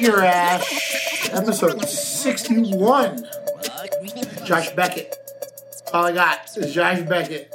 [0.00, 3.26] Your Ass, episode 61.
[4.44, 5.14] Josh Beckett.
[5.92, 7.52] All I got is Josh Beckett.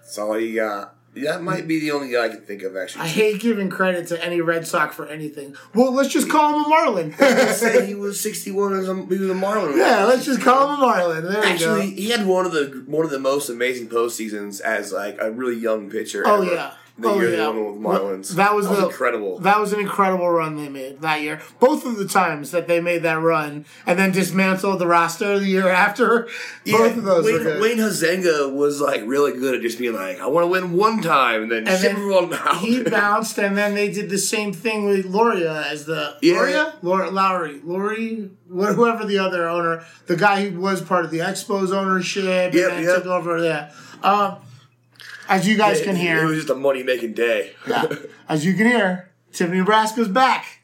[0.00, 0.94] That's all you got.
[1.14, 3.02] That might be the only guy I can think of actually.
[3.02, 5.54] I hate giving credit to any Red Sox for anything.
[5.72, 7.12] Well, let's just call him a Marlin.
[7.52, 9.78] Said he was 61 as a, he was a Marlin.
[9.78, 11.24] yeah, let's just call him a Marlin.
[11.24, 12.02] There Actually, you go.
[12.02, 15.56] he had one of the one of the most amazing postseasons as like a really
[15.60, 16.24] young pitcher.
[16.26, 16.52] Oh, ever.
[16.52, 16.74] yeah.
[16.96, 17.36] The Oh, year yeah.
[17.36, 18.36] they won with Marlins.
[18.36, 19.40] That was, the, incredible.
[19.40, 21.40] That was an incredible run they made that year.
[21.58, 25.48] Both of the times that they made that run and then dismantled the roster the
[25.48, 26.28] year after.
[26.64, 27.60] both of those Wayne.
[27.60, 31.02] Wayne Huizenga was like really good at just being like, I want to win one
[31.02, 32.58] time and then and ship then everyone out.
[32.58, 36.34] he bounced, and then they did the same thing with Loria as the Yeah.
[36.34, 41.10] Loria, Lor- Lowry, Lowry, wh- whoever the other owner, the guy who was part of
[41.10, 42.94] the Expos ownership, Yep, and yep.
[42.98, 43.72] took over there.
[44.04, 44.36] Um,
[45.28, 47.52] as you guys can hear, It was just a money making day.
[47.68, 47.84] yeah,
[48.28, 50.60] as you can hear, Tiffany Nebraska's back.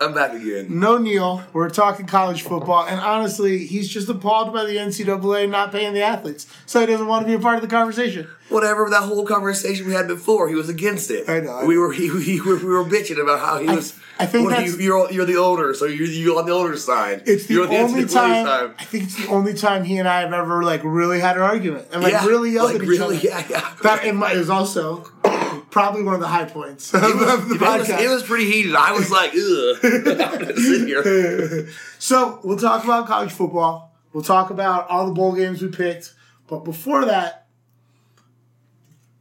[0.00, 0.66] I'm back again.
[0.78, 5.72] No Neil, we're talking college football, and honestly, he's just appalled by the NCAA not
[5.72, 8.28] paying the athletes, so he doesn't want to be a part of the conversation.
[8.48, 11.28] Whatever that whole conversation we had before, he was against it.
[11.28, 13.98] I know, I we were he, we were we were bitching about how he was.
[14.20, 16.84] I think well, that's- you, you're you're the owner, so you're you're on the owner's
[16.84, 17.22] side.
[17.26, 18.74] It's the on only time, side.
[18.78, 21.42] I think it's the only time he and I have ever like really had an
[21.42, 23.26] argument and like Yeah, really yelled like at each really, other.
[23.28, 23.74] yeah, yeah.
[23.82, 25.04] That in my, is also
[25.70, 28.74] probably one of the high points It was, it, was, it was pretty heated.
[28.74, 30.56] I was like, ugh.
[30.56, 31.68] Sit here.
[31.98, 33.94] so we'll talk about college football.
[34.12, 36.14] We'll talk about all the bowl games we picked.
[36.46, 37.46] But before that,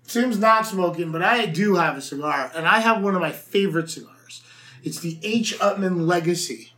[0.08, 3.34] Tim's not smoking, but I do have a cigar, and I have one of my
[3.34, 4.42] favorite cigars.
[4.82, 5.60] It's the H.
[5.60, 6.72] Upmann Legacy.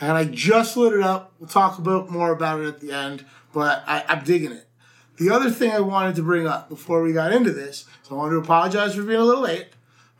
[0.00, 1.32] And I just lit it up.
[1.38, 3.24] We'll talk about more about it at the end,
[3.54, 4.68] but I, I'm digging it.
[5.16, 8.18] The other thing I wanted to bring up before we got into this, so I
[8.18, 9.68] wanted to apologize for being a little late.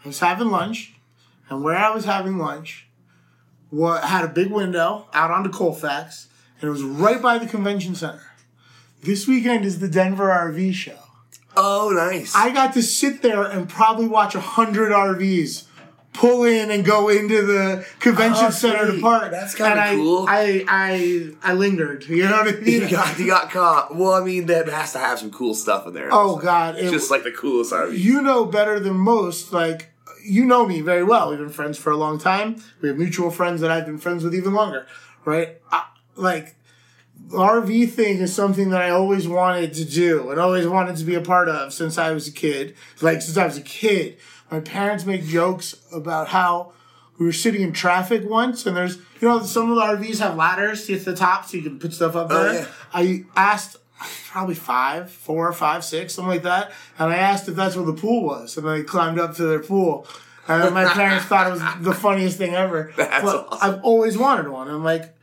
[0.05, 0.95] I was having lunch,
[1.49, 2.87] and where I was having lunch,
[3.71, 6.29] what had a big window out onto Colfax,
[6.61, 8.33] and it was right by the convention center.
[9.03, 10.99] This weekend is the Denver RV show.
[11.57, 12.35] Oh, nice.
[12.35, 15.65] I got to sit there and probably watch a hundred RVs
[16.15, 19.31] pull in and go into the convention Oh, center to park.
[19.31, 20.27] That's kinda I- cool.
[20.29, 22.05] I, I I lingered.
[22.09, 22.83] You know what I mean?
[22.83, 23.95] you got you got caught.
[23.95, 26.09] Well, I mean, that has to have some cool stuff in there.
[26.13, 26.77] oh God!
[26.77, 27.99] It, just like the coolest RV.
[27.99, 29.53] you know better than most.
[29.53, 29.91] Like
[30.25, 31.29] you know me very well.
[31.31, 32.57] We've been friends for a long time.
[32.81, 34.87] We have mutual friends that I've been friends with even longer.
[35.27, 35.61] Right?
[35.71, 35.85] I,
[36.17, 36.55] like
[37.29, 41.05] the RV thing is something that I always wanted to do and always wanted to
[41.05, 42.75] be a part of since I was a kid.
[43.01, 44.19] Like since I was a kid,
[44.55, 46.73] my parents make jokes about how
[47.19, 50.37] we were sitting in traffic once and there's you know some of the RVs have
[50.37, 52.55] ladders to the top so you can put stuff up Oh, there.
[52.63, 52.67] yeah.
[52.93, 53.77] I asked
[54.29, 56.73] probably five, four, five, six, something like that.
[56.99, 59.61] And I asked if that's where the pool was, and they climbed up to their
[59.61, 60.07] pool.
[60.49, 62.93] And my parents thought it was the funniest thing ever.
[62.97, 63.59] That's but awesome.
[63.77, 64.69] I've always wanted one.
[64.69, 65.15] I'm like,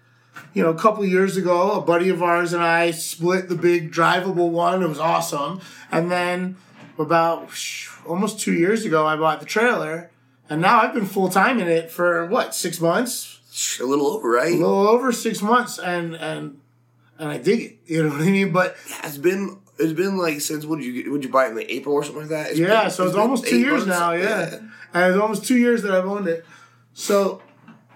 [0.55, 3.91] you know, a couple years ago, a buddy of ours and I split the big
[3.91, 4.81] drivable one.
[4.81, 5.61] It was awesome.
[5.91, 6.55] And then
[6.97, 7.51] about
[8.05, 10.11] almost two years ago, I bought the trailer.
[10.49, 13.39] And now I've been full time in it for what, six months?
[13.81, 14.53] a little over, right?
[14.53, 15.77] A little over six months.
[15.79, 16.59] And, and,
[17.19, 17.77] and I dig it.
[17.91, 18.51] You know what I mean?
[18.51, 21.11] But yeah, It's been it's been like since what did you?
[21.11, 22.49] Would you buy it in like April or something like that?
[22.51, 23.99] It's Yeah, been- so it's been almost two years months.
[23.99, 24.11] now.
[24.11, 24.59] Yeah.
[24.93, 26.45] and it's almost two years that I've owned it.
[26.93, 27.41] So,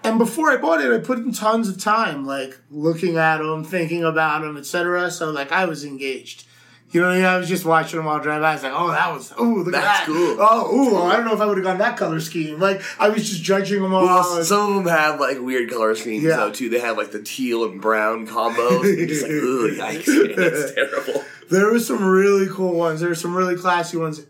[0.03, 3.63] and before I bought it, I put in tons of time, like looking at them,
[3.63, 5.11] thinking about them, etc.
[5.11, 6.45] So, like, I was engaged.
[6.91, 7.25] You know, what I, mean?
[7.25, 8.51] I was just watching them all drive by.
[8.51, 10.05] I was like, "Oh, that was oh, look That's at that!
[10.05, 10.37] cool.
[10.39, 12.59] Oh, ooh, I don't know if I would have gone that color scheme.
[12.59, 14.03] Like, I was just judging them all.
[14.03, 16.37] Well, some of them have like weird color schemes Yeah.
[16.37, 16.69] though too.
[16.69, 18.83] They have like the teal and brown combos.
[18.97, 19.31] and just like,
[19.91, 21.23] ugh, yikes, man, that's terrible.
[21.49, 22.99] There were some really cool ones.
[23.01, 24.25] There were some really classy ones.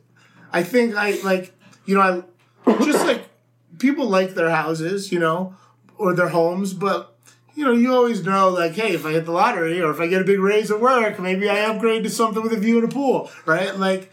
[0.52, 1.54] I think I like,
[1.86, 2.24] you know,
[2.66, 3.28] I just like
[3.80, 5.56] people like their houses, you know,
[5.98, 7.15] or their homes, but
[7.56, 10.08] you know, you always know like, hey, if I hit the lottery or if I
[10.08, 12.92] get a big raise at work, maybe I upgrade to something with a view and
[12.92, 13.76] a pool, right?
[13.76, 14.12] Like,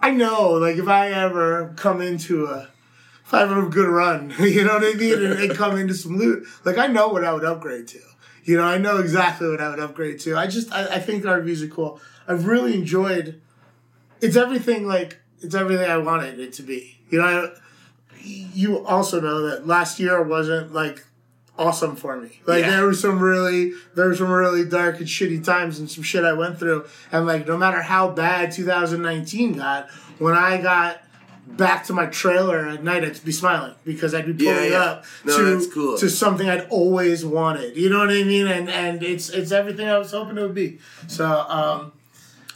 [0.00, 2.70] I know, like, if I ever come into a,
[3.32, 4.34] if having a good run.
[4.40, 5.24] You know what I mean?
[5.24, 6.46] And, and come into some loot.
[6.64, 8.00] Like I know what I would upgrade to.
[8.42, 10.36] You know, I know exactly what I would upgrade to.
[10.36, 12.00] I just I, I think RVs are cool.
[12.26, 13.40] I've really enjoyed.
[14.20, 16.98] It's everything like it's everything I wanted it to be.
[17.10, 17.50] You know, I,
[18.22, 21.04] you also know that last year wasn't like
[21.60, 22.40] awesome for me.
[22.46, 22.70] Like Yeah.
[22.70, 26.24] there was some really there were some really dark and shitty times and some shit
[26.24, 26.86] I went through.
[27.12, 31.02] And like no matter how bad 2019 got, when I got
[31.46, 34.78] back to my trailer at night, I'd be smiling because I'd be Yeah, pulling yeah.
[34.82, 35.98] up No, to cool.
[35.98, 37.76] to something I'd always wanted.
[37.76, 38.46] You know what I mean?
[38.46, 40.78] And and it's it's everything I was hoping it would be.
[41.08, 41.92] So um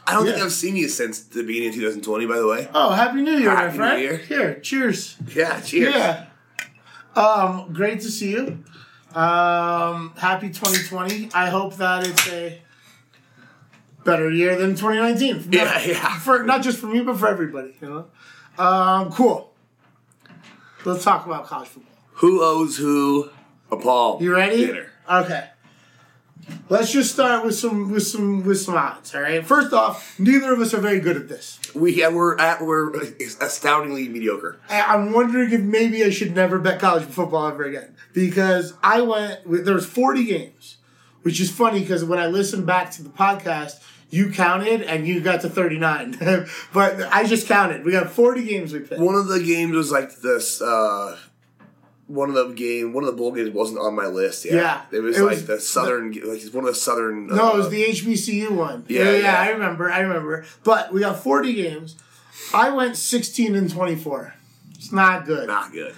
[0.06, 2.26] I don't think I've seen you since the beginning of 2020.
[2.26, 2.68] By the way.
[2.74, 4.00] oh happy new year, Happy my New friend.
[4.02, 4.16] Year.
[4.16, 5.16] Here, cheers.
[5.34, 5.60] Yeah.
[5.60, 5.94] Cheers.
[5.94, 6.26] Yeah.
[7.16, 8.64] Um, great to see you.
[9.14, 11.30] Um, happy 2020.
[11.34, 12.60] I hope that it's a
[14.04, 15.48] better year than 2019.
[15.52, 16.18] Yeah, Not- yeah.
[16.18, 17.74] For not just for me, but for everybody.
[17.80, 17.88] You
[18.58, 18.62] know.
[18.64, 19.52] Um, cool.
[20.84, 21.92] Let's talk about college football.
[22.14, 23.30] Who owes who?
[23.70, 24.22] A Paul.
[24.22, 24.66] You ready?
[24.66, 24.86] Dinner.
[25.10, 25.48] Okay.
[26.68, 29.14] Let's just start with some with some with some odds.
[29.14, 29.44] All right.
[29.44, 31.58] First off, neither of us are very good at this.
[31.74, 32.92] We yeah, we're at we're
[33.40, 34.58] astoundingly mediocre.
[34.68, 39.02] I- I'm wondering if maybe I should never bet college football ever again because I
[39.02, 39.46] went.
[39.46, 40.76] with- There was 40 games,
[41.22, 43.80] which is funny because when I listened back to the podcast,
[44.10, 46.18] you counted and you got to 39,
[46.72, 47.84] but I just counted.
[47.84, 49.00] We got 40 games we picked.
[49.00, 50.62] One of the games was like this.
[50.62, 51.18] uh
[52.06, 54.44] one of the game, one of the bowl games wasn't on my list.
[54.44, 54.80] Yeah, Yeah.
[54.92, 57.26] it was It like was- the southern, like it's one of the southern.
[57.28, 58.84] No, it was uh, the HBCU one.
[58.88, 59.40] Yeah, Yeah, yeah, yeah.
[59.40, 59.90] I remember.
[59.90, 60.44] I remember.
[60.64, 61.96] But we got 40 games.
[62.52, 64.34] I went 16 and 24.
[64.74, 65.46] It's not good.
[65.46, 65.94] not good.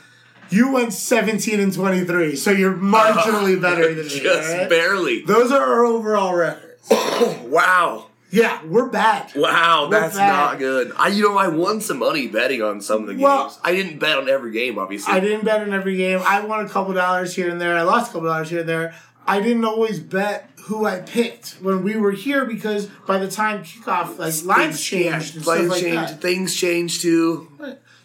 [0.49, 4.20] You went 17 and 23, so you're marginally better than me.
[4.20, 4.69] Just right?
[4.69, 5.23] barely.
[5.23, 6.62] Those are our overall records.
[7.47, 9.32] Wow, Yeah, we're bad.
[9.37, 10.28] wow, We're that's bad.
[10.28, 10.93] not good.
[10.99, 13.23] I, you know, I won some money betting on some of the games.
[13.23, 15.12] Well- I didn't bet on every game, obviously.
[15.12, 16.20] I didn't bet on every game.
[16.25, 17.76] I won a couple dollars here and there.
[17.76, 18.94] I lost a couple dollars here and there.
[19.28, 23.62] I didn't always bet who I picked when we were here because by the time
[23.62, 26.12] kickoff, like lines changed and stuff Players like changed.
[26.14, 26.20] that.
[26.20, 27.49] Things changed too.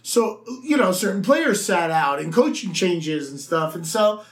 [0.03, 4.23] So you know, certain players sat out and coaching changes and stuff, and so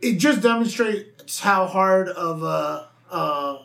[0.00, 2.88] it just demonstrates how hard of a.
[3.10, 3.58] Uh,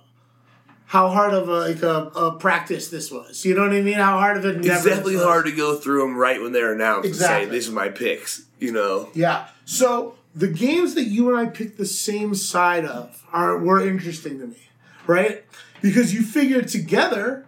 [0.93, 3.43] how hard of a like a, a practice this was.
[3.43, 3.95] You know what I mean?
[3.95, 4.57] How hard of it.
[4.57, 7.45] It's definitely hard to go through them right when they're announced Exactly.
[7.45, 9.47] and say, "These are my picks." You know, Yeah.
[9.65, 14.37] So the games that you and I picked the same side of are were interesting
[14.39, 14.69] to me,
[15.07, 15.43] right?
[15.81, 17.47] Because you figure together,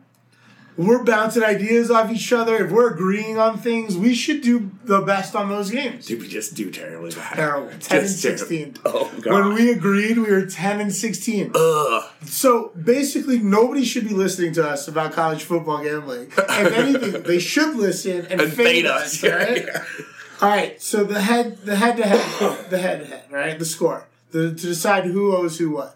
[0.77, 2.65] we're bouncing ideas off each other.
[2.65, 6.05] If we're agreeing on things, we should do the best on those games.
[6.05, 7.33] did we just do terribly bad?
[7.35, 7.69] Terrible.
[7.79, 8.37] Ten and Just terrible.
[8.39, 8.75] sixteen.
[8.85, 9.33] Oh god.
[9.33, 11.51] When we agreed, we were ten and sixteen.
[11.55, 12.03] Ugh.
[12.25, 16.31] So basically, nobody should be listening to us about college football gambling.
[16.37, 19.23] If anything, they should listen and, And fade, fade us.
[19.23, 19.31] us.
[19.31, 19.65] right?
[19.65, 19.83] Yeah.
[20.41, 20.81] All right.
[20.81, 23.23] So the head, the head to head, the head to head.
[23.31, 23.57] Right.
[23.57, 25.95] The score the, to decide who owes who what.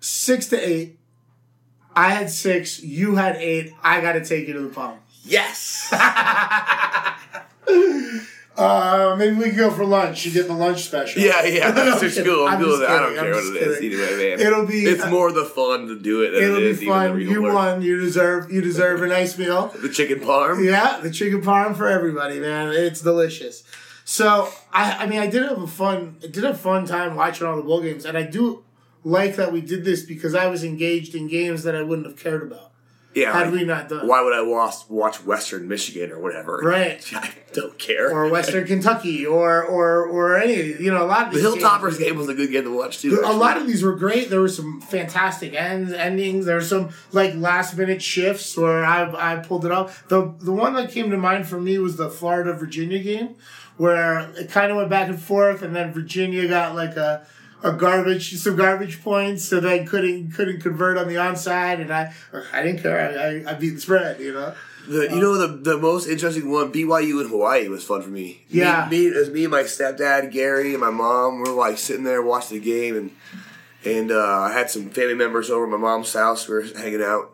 [0.00, 0.98] Six to eight.
[1.94, 2.82] I had six.
[2.82, 3.72] You had eight.
[3.82, 4.98] I got to take you to the palm.
[5.24, 5.92] Yes.
[8.54, 10.26] Uh, maybe we can go for lunch.
[10.26, 11.22] You get the lunch special.
[11.22, 12.24] Yeah, yeah, that's kidding.
[12.24, 12.46] cool.
[12.46, 12.92] I'm, I'm cool just with it.
[12.92, 13.78] I don't care I'm what just it is.
[13.78, 13.92] kidding.
[13.92, 14.46] Either way, man.
[14.46, 16.86] It'll be- It's more the fun to do it than It'll it be is the
[16.86, 17.18] fun.
[17.20, 17.80] You won.
[17.80, 18.52] You deserve.
[18.52, 19.72] You deserve a nice meal.
[19.82, 20.62] The chicken parm.
[20.64, 22.72] Yeah, the chicken parm for everybody, man.
[22.72, 23.64] It's delicious.
[24.04, 27.46] So I, I mean, I did have a fun, I did a fun time watching
[27.46, 28.64] all the bowl games, and I do
[29.04, 32.16] like that we did this because I was engaged in games that I wouldn't have
[32.16, 32.70] cared about
[33.14, 33.32] Yeah.
[33.32, 34.06] had like, we not done.
[34.06, 36.60] why would I watch, watch Western Michigan or whatever?
[36.64, 37.04] Right.
[37.14, 38.10] I don't care.
[38.10, 41.98] Or Western Kentucky, or or or any, you know, a lot of the Hilltoppers games-
[41.98, 43.20] game was a good game to watch too.
[43.24, 44.30] A lot of these were great.
[44.30, 46.46] There were some fantastic ends, endings.
[46.46, 50.08] There were some like last minute shifts where I I pulled it off.
[50.08, 53.34] The the one that came to mind for me was the Florida Virginia game,
[53.76, 57.26] where it kind of went back and forth, and then Virginia got like a
[57.62, 62.12] a garbage some garbage points, so they couldn't couldn't convert on the onside, and I
[62.52, 62.98] I didn't care.
[62.98, 64.54] I I, I beat the spread, you know.
[64.88, 68.42] The, you know the the most interesting one, BYU in Hawaii was fun for me.
[68.48, 68.88] Yeah.
[68.90, 72.02] me, me it was me and my stepdad Gary and my mom were like sitting
[72.02, 73.10] there watching the game and
[73.84, 76.48] and uh, I had some family members over at my mom's house.
[76.48, 77.32] We were hanging out,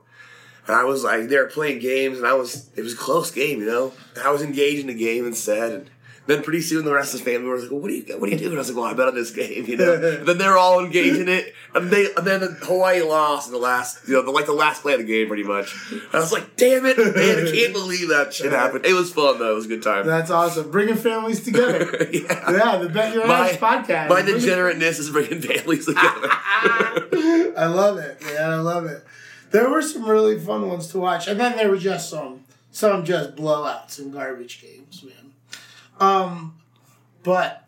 [0.66, 3.30] and I was like they were playing games and I was it was a close
[3.30, 3.92] game, you know.
[4.14, 5.72] And I was engaged in the game instead.
[5.72, 5.90] And
[6.28, 8.36] then pretty soon the rest of the family was like, "What do you what do
[8.36, 9.96] you do?" And I was like, "Well, I bet on this game," you know.
[10.24, 14.06] then they're all engaged in it, and they and then Hawaii lost in the last
[14.06, 15.74] you know the, like the last play of the game pretty much.
[15.90, 17.46] And I was like, "Damn it, man!
[17.46, 19.52] I can't believe that shit happened." It was fun though.
[19.52, 20.06] It was a good time.
[20.06, 20.70] That's awesome.
[20.70, 21.96] Bringing families together.
[22.12, 22.50] yeah.
[22.50, 24.10] yeah, the Bet Your Ass podcast.
[24.10, 26.28] my degenerateness is bringing families together.
[26.30, 28.50] I love it, man.
[28.50, 29.02] I love it.
[29.50, 33.02] There were some really fun ones to watch, and then there were just some some
[33.02, 35.17] just blowouts and garbage games, man.
[35.98, 36.58] Um,
[37.22, 37.66] but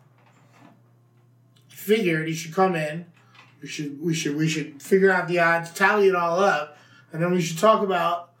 [1.69, 3.05] figured he should come in.
[3.61, 6.77] We should we should we should figure out the odds, tally it all up,
[7.11, 8.31] and then we should talk about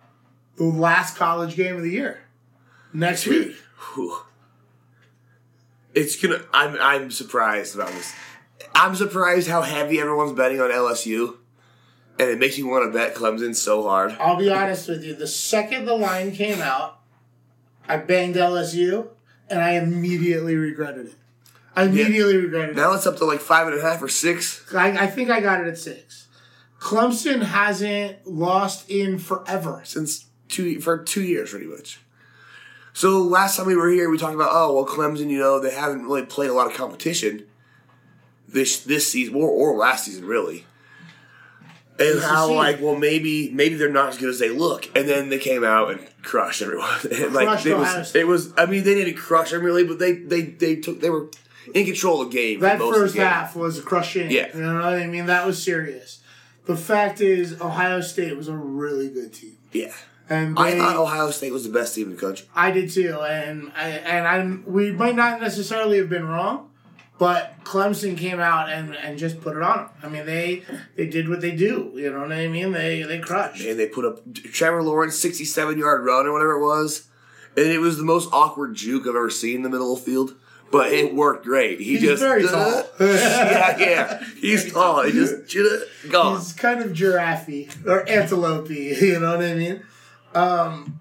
[0.55, 2.21] the last college game of the year
[2.93, 3.55] next week.
[5.93, 6.41] It's gonna.
[6.53, 6.77] I'm.
[6.79, 8.13] I'm surprised about this.
[8.73, 11.35] I'm surprised how heavy everyone's betting on LSU,
[12.17, 14.15] and it makes me want to bet Clemson so hard.
[14.19, 15.13] I'll be honest with you.
[15.13, 16.99] The second the line came out,
[17.87, 19.09] I banged LSU,
[19.51, 21.13] and I immediately regretted it.
[21.75, 22.75] I immediately regretted it.
[22.75, 24.65] Now it's up to like five and a half or six.
[24.73, 26.27] I, I think I got it at six.
[26.79, 29.81] Clemson hasn't lost in forever.
[29.85, 31.99] since two for two years, pretty much.
[32.93, 35.29] So last time we were here, we talked about oh well, Clemson.
[35.29, 37.45] You know they haven't really played a lot of competition
[38.47, 40.65] this this season or, or last season really,
[41.99, 45.07] and This how like well maybe maybe they're not as good as they look, and
[45.07, 46.89] then they came out and crushed everyone.
[47.11, 49.99] And, like Crushed it was it was I mean they didn't crush them really, but
[49.99, 51.29] they they they took they were
[51.73, 52.59] in control of the game.
[52.59, 53.25] That most of the first game.
[53.25, 54.31] half was crushing.
[54.31, 54.47] Yeah.
[54.53, 55.27] You know what I mean?
[55.27, 56.21] That was serious.
[56.65, 59.57] The fact is, Ohio State was a really good team.
[59.71, 59.93] yeah.
[60.29, 62.47] And I thought Ohio State was the best team in the country.
[62.55, 66.70] I did too, and I, and I'm we might not necessarily have been wrong,
[67.21, 69.89] but Clemson came out and, and just put it on them.
[70.01, 70.63] I mean, they
[70.95, 71.91] they did what they do.
[71.93, 72.71] You know what I mean?
[72.71, 73.63] They they crushed.
[73.63, 77.09] and they put up Trevor Lawrence 67 yard run or whatever it was,
[77.55, 80.05] and it was the most awkward juke I've ever seen in the middle of the
[80.05, 80.33] field.
[80.71, 81.79] But it worked great.
[81.79, 82.85] He He's just very tall.
[82.99, 84.23] yeah, yeah.
[84.39, 85.03] He's tall.
[85.03, 85.55] He just
[86.09, 86.39] gone.
[86.39, 89.83] He's kind of giraffe or antelope You know what I mean?
[90.33, 90.99] Um,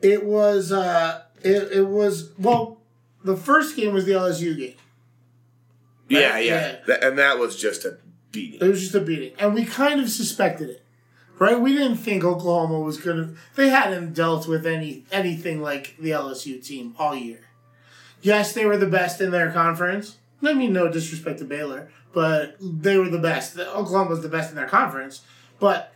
[0.00, 2.79] it was uh, it it was well.
[3.24, 4.74] The first game was the LSU game.
[6.08, 6.38] Yeah, yeah.
[6.38, 6.76] Yeah.
[6.86, 7.98] That- and that was just a
[8.32, 8.60] beating.
[8.60, 10.82] It was just a beating, and we kind of suspected it,
[11.38, 11.60] right?
[11.60, 13.34] We didn't think Oklahoma was gonna.
[13.56, 17.40] They hadn't dealt with any anything like the LSU team all year.
[18.22, 20.16] Yes, they were the best in their conference.
[20.42, 23.58] I mean, no disrespect to Baylor, but they were the best.
[23.58, 25.22] Oklahoma was the best in their conference,
[25.58, 25.92] but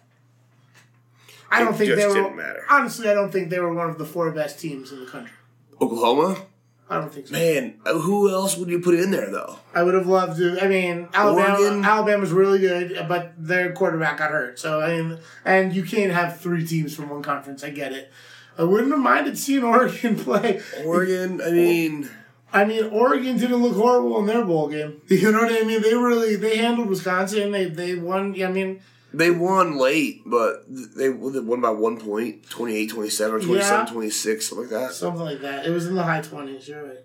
[1.50, 2.14] I don't It think they were.
[2.14, 2.62] didn't matter.
[2.70, 5.32] Honestly, I don't think they were one of the four best teams in the country.
[5.80, 6.42] Oklahoma?
[6.88, 7.32] I don't think so.
[7.32, 9.58] Man, uh, who else would you put in there, though?
[9.74, 10.62] I would have loved to.
[10.62, 11.58] I mean, Alabama.
[11.58, 11.84] Oregon?
[11.84, 14.58] Alabama's really good, but their quarterback got hurt.
[14.58, 17.64] So I mean, and you can't have three teams from one conference.
[17.64, 18.12] I get it.
[18.58, 20.60] I wouldn't have minded seeing Oregon play.
[20.84, 22.10] Oregon, I mean,
[22.52, 25.00] I mean, Oregon didn't look horrible in their bowl game.
[25.08, 25.82] You know what I mean?
[25.82, 27.50] They really they handled Wisconsin.
[27.50, 28.40] They they won.
[28.42, 28.80] I mean,
[29.16, 34.62] they won late, but they they won by one point 28 27, 27 26, something
[34.62, 34.92] like that.
[34.92, 35.66] something like that.
[35.66, 36.68] It was in the high twenties.
[36.68, 36.98] You're right.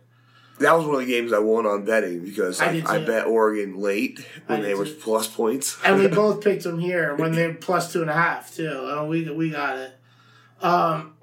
[0.59, 3.27] That was one of the games I won on betting because I I, I, bet
[3.27, 5.77] Oregon late when they were plus points.
[5.85, 8.69] and we both picked them here when they were plus two and a half too.
[8.69, 9.93] Uh, we we got it.
[10.61, 11.13] Um,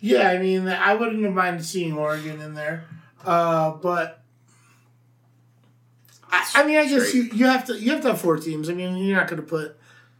[0.00, 2.84] yeah, I mean, I wouldn't have minded seeing Oregon in there,
[3.24, 4.23] uh, but
[6.54, 8.68] I, I mean, I guess you, you have to you have to have four teams.
[8.68, 9.76] I mean, you're not going to put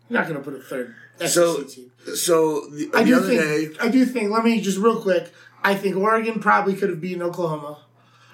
[0.08, 1.90] you're not going to put a third SEC So- team.
[2.14, 4.30] so the, I the do other think day, I do think.
[4.30, 5.32] Let me just real quick.
[5.62, 7.78] I think Oregon probably could have beaten Oklahoma.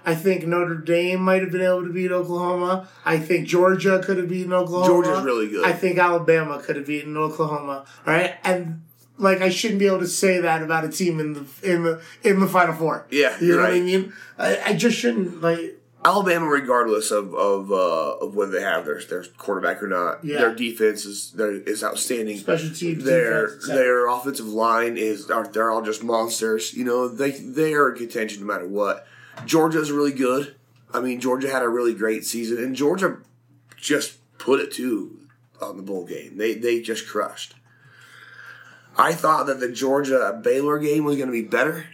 [0.04, 2.88] I think Notre Dame might have been able to beat Oklahoma.
[3.04, 4.86] I think Georgia could have beaten Oklahoma.
[4.86, 5.64] Georgia's really good.
[5.64, 7.84] I think Alabama could have beaten Oklahoma.
[8.06, 8.82] All right, and
[9.18, 12.02] like I shouldn't be able to say that about a team in the in the
[12.24, 13.06] in the Final Four.
[13.10, 14.12] Yeah, you you're know what I mean.
[14.38, 15.76] I, I just shouldn't like.
[16.04, 20.38] Alabama, regardless of of uh, of whether they have their their quarterback or not, Yeah.
[20.38, 22.38] their defense is their, is outstanding.
[22.38, 23.82] Special teams, Their defense, cetera.
[23.82, 26.72] their offensive line is are they're all just monsters.
[26.74, 29.06] You know they they are in contention no matter what.
[29.44, 30.54] Georgia's really good.
[30.92, 33.18] I mean Georgia had a really great season, and Georgia
[33.76, 35.18] just put it to
[35.60, 36.38] on the bowl game.
[36.38, 37.54] They they just crushed.
[38.96, 41.84] I thought that the Georgia Baylor game was going to be better,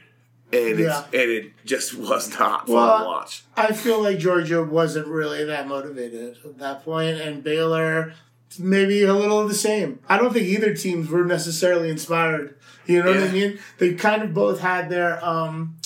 [0.53, 1.01] and Yeah.
[1.01, 3.45] it's, and it just was not fun Well, to watch.
[3.57, 8.15] I feel like Georgia wasn't really that motivated at that point, and Baylor
[8.59, 9.99] maybe a little of the same.
[10.09, 12.57] I don't think either teams were necessarily inspired.
[12.87, 13.59] You know what I mean?
[13.79, 15.77] They kind of both had their um,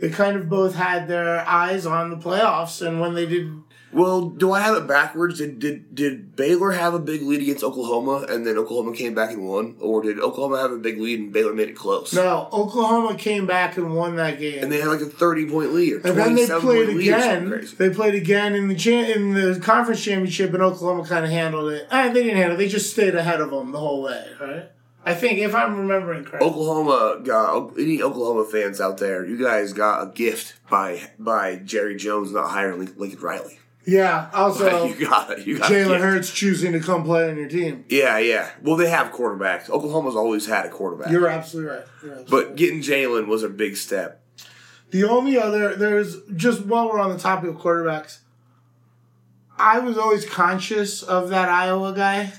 [0.00, 3.52] they kind of both had their eyes on the playoffs, and when they did,
[3.92, 5.38] Well, do I have it backwards?
[5.38, 9.30] Did, did did Baylor have a big lead against Oklahoma, and then Oklahoma came back
[9.30, 12.12] and won, or did Oklahoma have a big lead and Baylor made it close?
[12.14, 14.62] no, Oklahoma came back and won that game.
[14.62, 17.12] And they had like a thirty point lead, or And then they played point lead
[17.12, 17.68] or something again.
[17.78, 21.72] They played again in the cha- in the conference championship, and Oklahoma kind of handled
[21.72, 21.86] it.
[21.90, 22.58] Eh, they didn't handle it.
[22.58, 24.26] They just stayed ahead of them the whole way.
[24.40, 24.70] Right?
[25.04, 26.48] I think if I'm remembering correctly.
[26.48, 29.26] Oklahoma got any Oklahoma fans out there.
[29.26, 33.58] You guys got a gift by by Jerry Jones not hiring Lincoln Riley.
[33.84, 34.30] Yeah.
[34.32, 37.84] Also, you got you got Jalen Hurts choosing to come play on your team.
[37.88, 38.50] Yeah, yeah.
[38.62, 39.68] Well, they have quarterbacks.
[39.68, 41.10] Oklahoma's always had a quarterback.
[41.10, 41.84] You're absolutely right.
[42.02, 44.22] You're absolutely but getting Jalen was a big step.
[44.90, 48.18] The only other there's just while we're on the topic of quarterbacks,
[49.58, 52.32] I was always conscious of that Iowa guy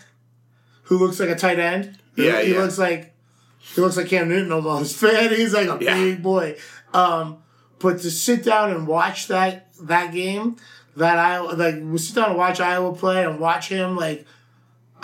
[0.84, 1.98] who looks like a tight end.
[2.16, 2.60] He- Yeah, he yeah.
[2.60, 3.14] looks like
[3.60, 5.02] he looks like Cam Newton almost.
[5.04, 5.96] Man, he's like a Yeah.
[5.96, 6.58] big boy.
[6.94, 7.38] Um,
[7.80, 10.58] but to sit down and watch that that game,
[10.96, 14.26] that Iowa like we sit down and watch Iowa play and watch him like.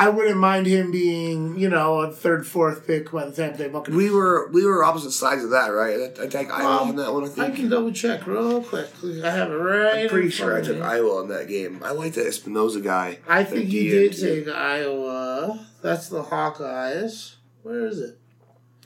[0.01, 3.67] I wouldn't mind him being, you know, a third, fourth pick by the Tampa Bay
[3.67, 3.97] Buccaneers.
[4.01, 6.17] We were we were opposite sides of that, right?
[6.17, 7.23] I, I take Iowa Um, on that one.
[7.23, 7.55] I I think.
[7.57, 8.87] can double check real quick.
[9.25, 10.03] I have it right.
[10.03, 10.83] I'm pretty in sure I took me.
[10.83, 11.81] Iowa on that game.
[11.83, 13.19] I like that Epenesa guy.
[13.27, 14.45] I think you did too.
[14.45, 15.67] take Iowa.
[15.81, 17.35] That's the Hawkeyes.
[17.63, 18.17] Where is it?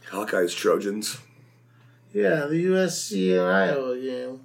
[0.10, 1.20] Hawkeyes Trojans.
[2.12, 4.40] Yeah, the USC and Iowa game.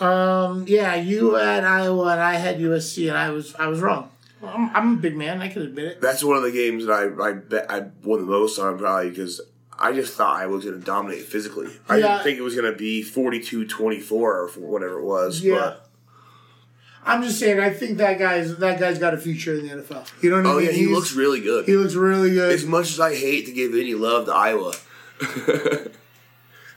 [0.00, 4.10] Um, yeah, you had Iowa and I had USC, and I was I was wrong.
[4.42, 5.40] I'm, I'm a big man.
[5.40, 6.00] I can admit it.
[6.00, 9.10] That's one of the games that I I bet I won the most on probably
[9.10, 9.40] because
[9.78, 11.68] I just thought I was going to dominate physically.
[11.88, 12.08] I Yeah.
[12.08, 15.40] didn't think it was going to be 42-24 or whatever it was.
[15.42, 15.54] Yeah.
[15.58, 15.80] But,
[17.06, 17.60] I'm just saying.
[17.60, 20.06] I think that guy's that guy's got a future in the NFL.
[20.22, 21.66] You know what I oh yeah, he He's- looks really good.
[21.66, 22.52] He looks really good.
[22.52, 24.72] As much as I hate to give any love to Iowa,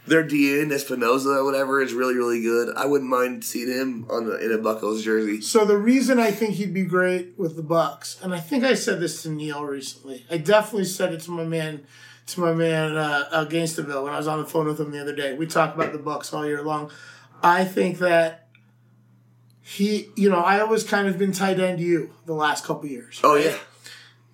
[0.08, 2.76] their DN Epenesa or whatever is really really good.
[2.76, 5.42] I wouldn't mind seeing him on the, in a Buckles jersey.
[5.42, 8.74] So the reason I think he'd be great with the Bucks, and I think I
[8.74, 10.26] said this to Neil recently.
[10.30, 11.86] I definitely said it to my man,
[12.28, 15.16] to my man uh, uh, when I was on the phone with him the other
[15.16, 15.34] day.
[15.34, 16.92] We talk about the Bucks all year long.
[17.44, 18.48] I think that
[19.62, 23.20] he, you know, I always kind of been tight end you the last couple years.
[23.24, 23.58] Oh yeah,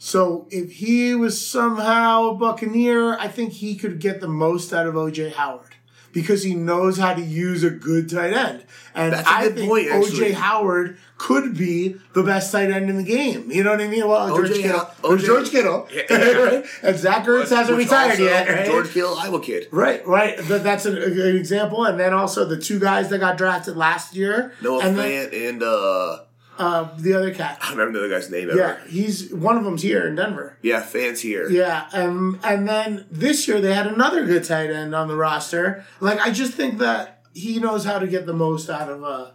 [0.06, 4.86] So if he was somehow a Buccaneer, I think he could get the most out
[4.86, 5.76] of OJ Howard
[6.12, 8.66] because he knows how to use a good tight end.
[8.94, 9.88] And That's I good think point.
[9.88, 13.50] OJ Howard could be the best tight end in the game.
[13.50, 14.06] You know what I mean?
[14.06, 16.32] Well, George OJ Kittle, OJ or George Kittle, Yeah.
[16.34, 16.66] right?
[16.84, 18.66] And Zach Ertz hasn't Which retired also, yet, right?
[18.66, 19.70] George Kittle, Iowa kid.
[19.72, 20.38] Right, right.
[20.38, 21.86] That's an, an example.
[21.86, 25.64] And then also the two guys that got drafted last year, Noah and Fant and
[25.64, 26.18] uh,
[26.58, 27.58] uh, the other cat.
[27.62, 28.58] I don't remember the other guy's name ever.
[28.60, 30.58] Yeah, he's one of them's here in Denver.
[30.62, 31.50] Yeah, Fant's here.
[31.50, 35.86] Yeah, um, and then this year they had another good tight end on the roster.
[36.00, 39.04] Like I just think that he knows how to get the most out of.
[39.04, 39.32] Uh,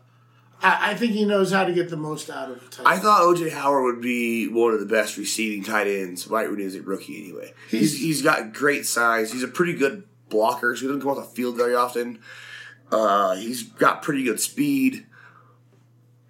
[0.62, 2.86] I, I think he knows how to get the most out of tight.
[2.86, 6.58] I thought OJ Howard would be one of the best receiving tight ends right when
[6.58, 7.24] he was a rookie.
[7.24, 9.32] Anyway, he's He's- he's got great size.
[9.32, 10.74] He's a pretty good blocker.
[10.76, 12.20] So he doesn't come off the field very often.
[12.90, 15.04] Uh, he's got pretty good speed.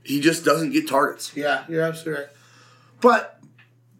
[0.09, 1.37] He just doesn't get targets.
[1.37, 2.33] Yeah, you're absolutely right.
[3.03, 3.38] But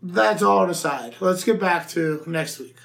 [0.03, 1.16] that's all aside.
[1.21, 2.77] Let's get back to next week,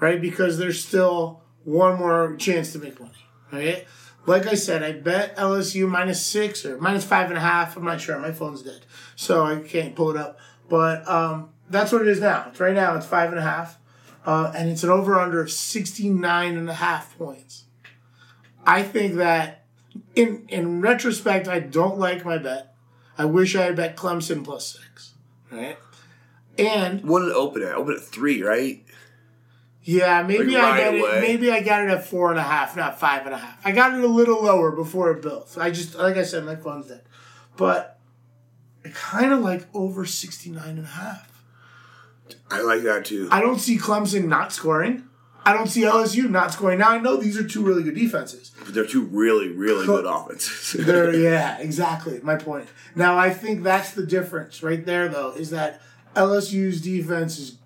[0.00, 0.20] right?
[0.20, 3.12] Because there's still one more chance to make money,
[3.52, 3.86] right?
[4.26, 7.76] Like I said, I bet LSU minus six or minus five and a half.
[7.76, 8.18] I'm not sure.
[8.18, 8.84] My phone's dead,
[9.14, 10.40] so I can't pull it up.
[10.68, 12.46] But um, that's what it is now.
[12.48, 12.96] It's right now.
[12.96, 13.78] It's five and a half,
[14.26, 17.66] uh, and it's an over under of 69 and a half points.
[18.66, 19.63] I think that
[20.14, 22.74] in in retrospect, I don't like my bet.
[23.16, 25.14] I wish I had bet Clemson plus six,
[25.50, 25.78] right?
[26.58, 27.74] And What did it open at?
[27.74, 28.82] Open at three, right?
[29.82, 31.18] yeah, maybe Like I got away?
[31.18, 31.20] it.
[31.20, 33.58] Maybe I got it at four and a half, not five and a half.
[33.66, 35.56] I got it a little lower before it built.
[35.60, 37.02] I just, like I said, my phone's dead.
[37.56, 37.98] But
[38.84, 41.42] I kind of like over 69 and a half.
[42.50, 43.28] I like that too.
[43.30, 45.04] I don't see Clemson not scoring.
[45.46, 46.78] I don't see LSU not scoring.
[46.78, 48.52] Now I know these are two really good defenses.
[48.64, 50.72] But they're two really, really good offenses.
[50.86, 52.20] They're, yeah, exactly.
[52.22, 52.68] My point.
[52.94, 55.82] Now I think that's the difference right there, though, is that
[56.16, 57.58] LSU's defense is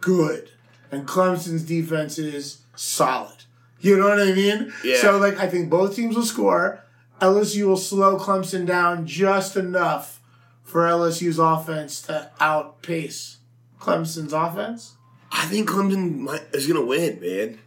[0.00, 0.50] good
[0.92, 3.44] and Clemson's defense is solid.
[3.80, 4.72] You know what I mean?
[4.84, 4.96] Yeah.
[4.98, 6.84] So like, I think both teams will score.
[7.20, 10.20] LSU will slow Clemson down just enough
[10.62, 13.38] for LSU's offense to outpace
[13.80, 14.95] Clemson's offense.
[15.36, 17.58] I think Clemson might, is going to win, man.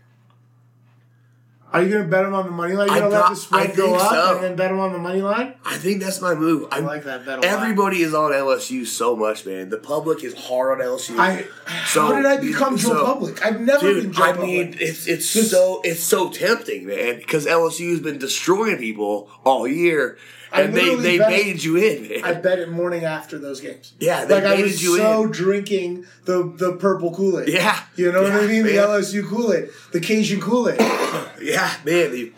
[1.71, 2.87] Are you going to bet them on the money line?
[2.87, 4.35] You're going to let the spread go up so.
[4.35, 5.53] and then bet them on the money line?
[5.63, 6.67] I think that's my move.
[6.71, 7.45] I I'm, like that bet.
[7.45, 9.69] Everybody is on LSU so much, man.
[9.69, 11.19] The public is hard on LSU.
[11.19, 11.45] I
[11.85, 13.45] So- how did I become Joe so- Public?
[13.45, 14.47] I've never been Dude, Joe I Public.
[14.47, 20.17] mean, it's it's so it's so tempting, man, because LSU's been destroying people all year,
[20.51, 22.23] and they they baited you in, man.
[22.23, 23.93] I bet it morning after those games.
[23.99, 24.49] Yeah, they made you in.
[24.51, 25.31] like I was you so in.
[25.31, 27.49] drinking the the purple Kool Aid.
[27.49, 27.79] Yeah.
[27.95, 28.63] you know what I Yeah, mean.
[28.63, 28.71] The.
[28.77, 30.79] LSU Kool Aid, the Cajun Kool Aid.
[31.41, 32.11] yeah, man.
[32.11, 32.33] The,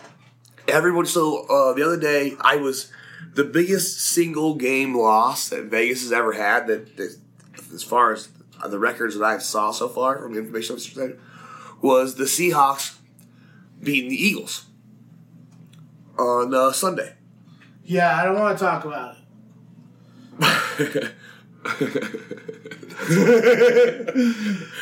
[0.68, 1.06] everyone.
[1.06, 2.92] So uh, the other day, I was
[3.34, 6.68] the biggest single game loss that Vegas has ever had.
[6.68, 7.18] That, that
[7.74, 8.30] as far as
[8.68, 11.20] the records that I saw so far from the information officer said,
[11.82, 12.98] was the Seahawks
[13.82, 14.66] beating the Eagles
[16.18, 17.16] on uh, Sunday.
[17.84, 19.16] yeah, I don't want to talk about
[20.80, 21.14] it.
[23.10, 24.34] I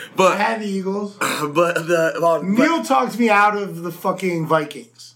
[0.16, 1.16] but had the Eagles.
[1.20, 5.16] but the well, but- Neil talked me out of the fucking Vikings.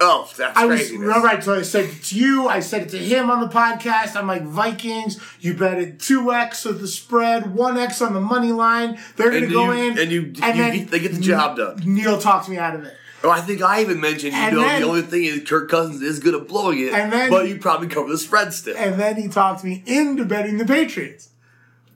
[0.00, 2.48] oh that's I was remember I told I said it to you.
[2.48, 4.16] I said it to him on the podcast.
[4.16, 5.20] I'm like Vikings.
[5.40, 8.98] You betted two x of the spread, one x on the money line.
[9.16, 11.82] They're gonna And go you- in, and you- you get- they get the job done.
[11.84, 12.94] Neil talked me out of it.
[13.24, 15.70] Oh, I think I even mentioned, you And know, then- the only thing is Kirk
[15.70, 18.76] Cousins is good at blowing it, And then- but you probably cover the spread still.
[18.76, 21.28] And then he talked me into betting the Patriots.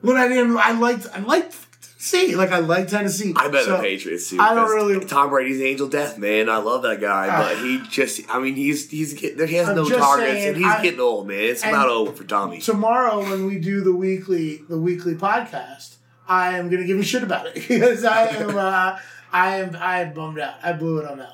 [0.07, 1.55] When I didn't, I liked, I liked
[1.99, 2.35] Tennessee.
[2.35, 3.33] Like I like Tennessee.
[3.35, 4.39] I bet So, the Patriots too.
[4.39, 5.03] I don't really.
[5.05, 6.49] Tom Brady's angel death, man.
[6.49, 9.75] I love that guy, but he just, I mean, he's he's get- he has I'm
[9.75, 11.39] no targets, saying, and he's I- getting old, man.
[11.39, 12.59] It's about over for Tommy.
[12.61, 15.95] tomorrow when we do the weekly the weekly podcast,
[16.27, 18.99] I am gonna give you shit about it because I am uh,
[19.33, 20.55] I am I am bummed out.
[20.63, 21.33] I blew it on that.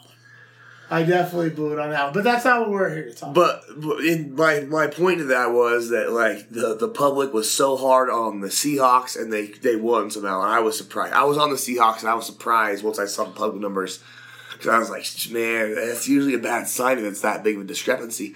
[0.93, 2.13] I definitely blew it on that one.
[2.13, 3.32] But that's not what we're here to talk.
[3.32, 3.63] about.
[3.67, 7.51] But but in my my point to that was that like the the public was
[7.51, 11.13] so hard on the Seahawks and they they won somehow and I was surprised.
[11.13, 14.03] I was on the Seahawks and I was surprised once I saw the public numbers
[14.51, 17.63] because I was like, man, that's usually a bad sign if it's that big of
[17.63, 18.36] a discrepancy.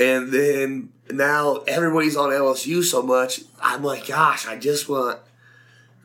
[0.00, 3.42] And then now everybody's on LSU so much.
[3.62, 5.20] I'm like, gosh, I just want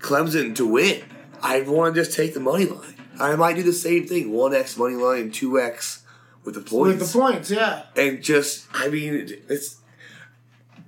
[0.01, 1.01] Clemson to win.
[1.41, 2.93] I want to just take the money line.
[3.23, 6.03] I might do the same thing: one x money line, two x
[6.43, 7.83] with the points with the points, yeah.
[7.95, 9.77] and just I mean it's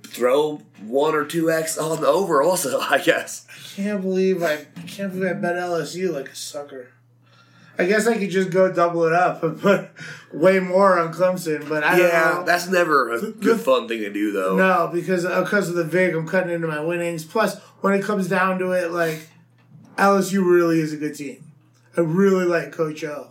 [0.02, 3.46] throw one or two X on the over also, I guess.
[3.50, 6.88] I can't believe I can't believe I bet LSU like a sucker.
[7.78, 9.90] I guess I could just go double it up and put
[10.32, 12.44] way more on Clemson, but I don't Yeah, know.
[12.44, 14.56] that's never a good fun thing to do though.
[14.56, 17.24] No, because uh, because of the vig, I'm cutting into my winnings.
[17.26, 19.28] Plus, when it comes down to it, like
[19.98, 21.42] LSU really is a good team.
[21.96, 23.30] I really like Coach O.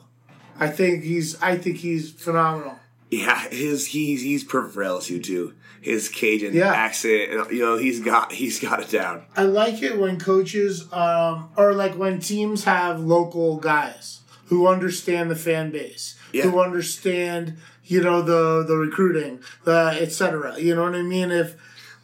[0.59, 2.79] I think he's I think he's phenomenal.
[3.11, 5.53] Yeah, his he's he's perfect for LSU too.
[5.81, 6.73] His Cajun Yeah.
[6.73, 9.23] accent, you know, he's got he's got it down.
[9.37, 15.29] I like it when coaches um or like when teams have local guys who understand
[15.29, 16.43] the fan base, Yeah.
[16.43, 20.59] who understand you know the the recruiting, the etc.
[20.59, 21.29] You know what I mean?
[21.31, 21.55] If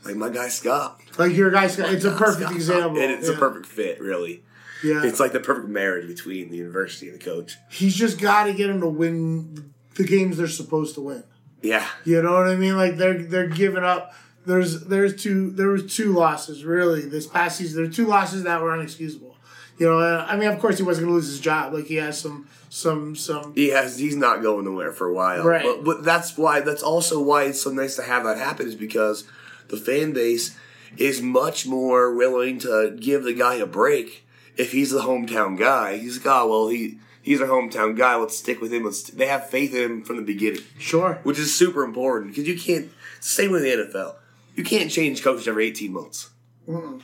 [0.06, 1.02] Like my guy Scott.
[1.18, 2.56] like your guys, it's a perfect Scott.
[2.56, 3.02] example.
[3.02, 3.36] And it's yeah.
[3.36, 4.44] a perfect fit, really.
[4.84, 7.58] Yeah, It's like the perfect marriage between the university and the coach.
[7.70, 11.24] he's just got to get them to win the games they're supposed to win.
[11.62, 11.88] Yeah.
[12.06, 12.76] You know what I mean?
[12.76, 14.14] Like they're they're giving up.
[14.46, 17.78] There's there's two there was two losses really this past season.
[17.78, 19.36] There were two losses that were unexcusable.
[19.78, 21.74] You know, I mean, of course he wasn't going to lose his job.
[21.74, 23.54] Like he has some some some.
[23.54, 25.44] He has he's not going nowhere for a while.
[25.44, 25.64] Right.
[25.64, 28.76] But, but that's why that's also why it's so nice to have that happen is
[28.76, 29.26] because
[29.68, 30.58] the fan base
[30.98, 34.26] is much more willing to give the guy a break
[34.58, 35.98] if he's the hometown guy.
[35.98, 38.86] He's like, oh well he he's our hometown guy, let's stick with him.
[38.86, 40.62] Let's they have faith in him from the beginning.
[40.78, 41.20] Sure.
[41.24, 44.16] Which is super important because you can't same with the NFL.
[44.56, 46.30] You can't change coaches every eighteen months.
[46.68, 47.00] Mm-hmm.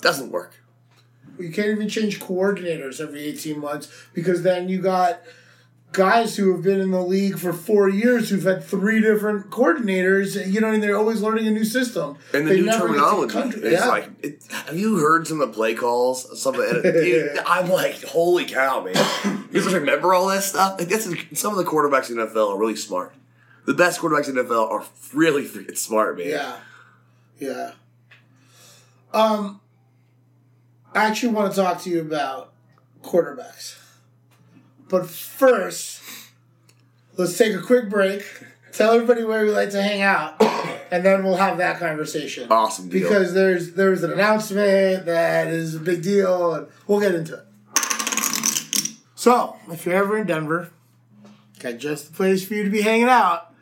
[0.00, 0.60] Doesn't work.
[1.38, 5.20] You can't even change coordinators every 18 months because then you got
[5.92, 10.46] guys who have been in the league for four years who've had three different coordinators.
[10.50, 12.16] You know, and they're always learning a new system.
[12.32, 13.58] And the They new never get to the terminology.
[13.66, 13.88] It's Yeah.
[13.88, 16.40] like, it, have you heard some of the play calls?
[16.40, 18.94] Some of the, dude, I'm like, holy cow, man!
[19.52, 20.78] You just remember all that stuff?
[20.78, 21.04] Like, that's
[21.40, 23.12] some of the quarterbacks in the NFL are really smart.
[23.66, 26.28] The best quarterbacks in the NFL are really freaking smart, man.
[26.28, 26.56] Yeah.
[27.38, 27.72] Yeah.
[29.12, 29.60] Um,
[30.94, 32.52] I actually want to talk to you about
[33.02, 33.76] quarterbacks.
[34.90, 36.02] But first,
[37.16, 38.24] let's take a quick break.
[38.72, 40.42] Tell everybody where we like to hang out,
[40.90, 42.50] and then we'll have that conversation.
[42.50, 43.02] Awesome deal.
[43.02, 47.46] Because there's there's an announcement that is a big deal, and we'll get into it.
[49.14, 50.70] So, if you're ever in Denver,
[51.60, 53.54] got just the place for you to be hanging out,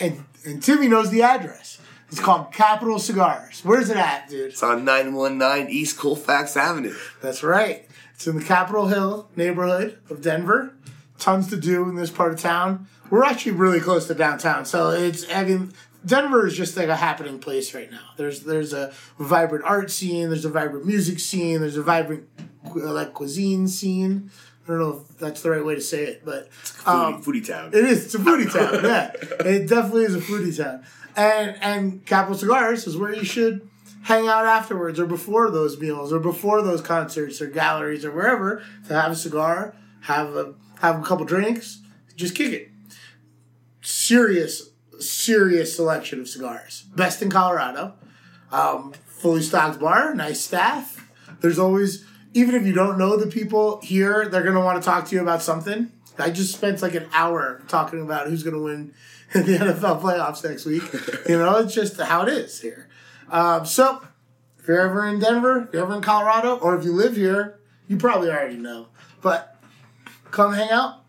[0.00, 1.78] and and Timmy knows the address.
[2.10, 3.60] It's called Capital Cigars.
[3.64, 4.52] Where's it at, dude?
[4.52, 6.94] It's on 919 East Colfax Avenue.
[7.20, 7.88] That's right.
[8.14, 10.74] It's in the Capitol Hill neighborhood of Denver.
[11.18, 12.86] Tons to do in this part of town.
[13.10, 15.72] We're actually really close to downtown, so it's I mean
[16.04, 18.10] Denver is just like a happening place right now.
[18.16, 20.28] There's there's a vibrant art scene.
[20.30, 21.60] There's a vibrant music scene.
[21.60, 22.28] There's a vibrant
[22.66, 24.30] uh, like cuisine scene.
[24.64, 26.48] I don't know if that's the right way to say it, but
[26.86, 27.68] um, Foodie, foodie town.
[27.68, 28.06] it is.
[28.06, 28.82] It's a foodie town.
[28.84, 29.12] Yeah,
[29.46, 30.84] it definitely is a foodie town.
[31.16, 33.68] And and Capital Cigars is where you should
[34.04, 38.62] hang out afterwards, or before those meals, or before those concerts, or galleries, or wherever
[38.86, 41.80] to have a cigar, have a have a couple drinks,
[42.14, 42.70] just kick it.
[43.80, 46.84] Serious, serious selection of cigars.
[46.94, 47.94] Best in Colorado.
[48.52, 51.10] Um, fully stocked bar, nice staff.
[51.40, 55.06] There's always, even if you don't know the people here, they're gonna want to talk
[55.08, 55.90] to you about something.
[56.18, 58.92] I just spent like an hour talking about who's gonna win
[59.32, 60.82] the NFL playoffs next week.
[61.28, 62.83] you know, it's just how it is here.
[63.30, 64.02] Um, so,
[64.58, 67.58] if you're ever in Denver, if you're ever in Colorado, or if you live here,
[67.88, 68.88] you probably already know.
[69.20, 69.56] But
[70.30, 71.00] come hang out.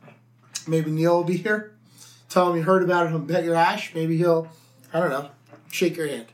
[0.68, 1.74] Maybe Neil will be here.
[2.30, 3.90] Tell him you heard about it on Bet Your Ass.
[3.94, 4.50] Maybe he'll,
[4.94, 5.30] I don't know,
[5.72, 6.26] shake your hand.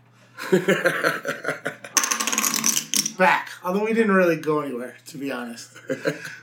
[3.17, 3.49] Back.
[3.63, 5.77] Although we didn't really go anywhere, to be honest.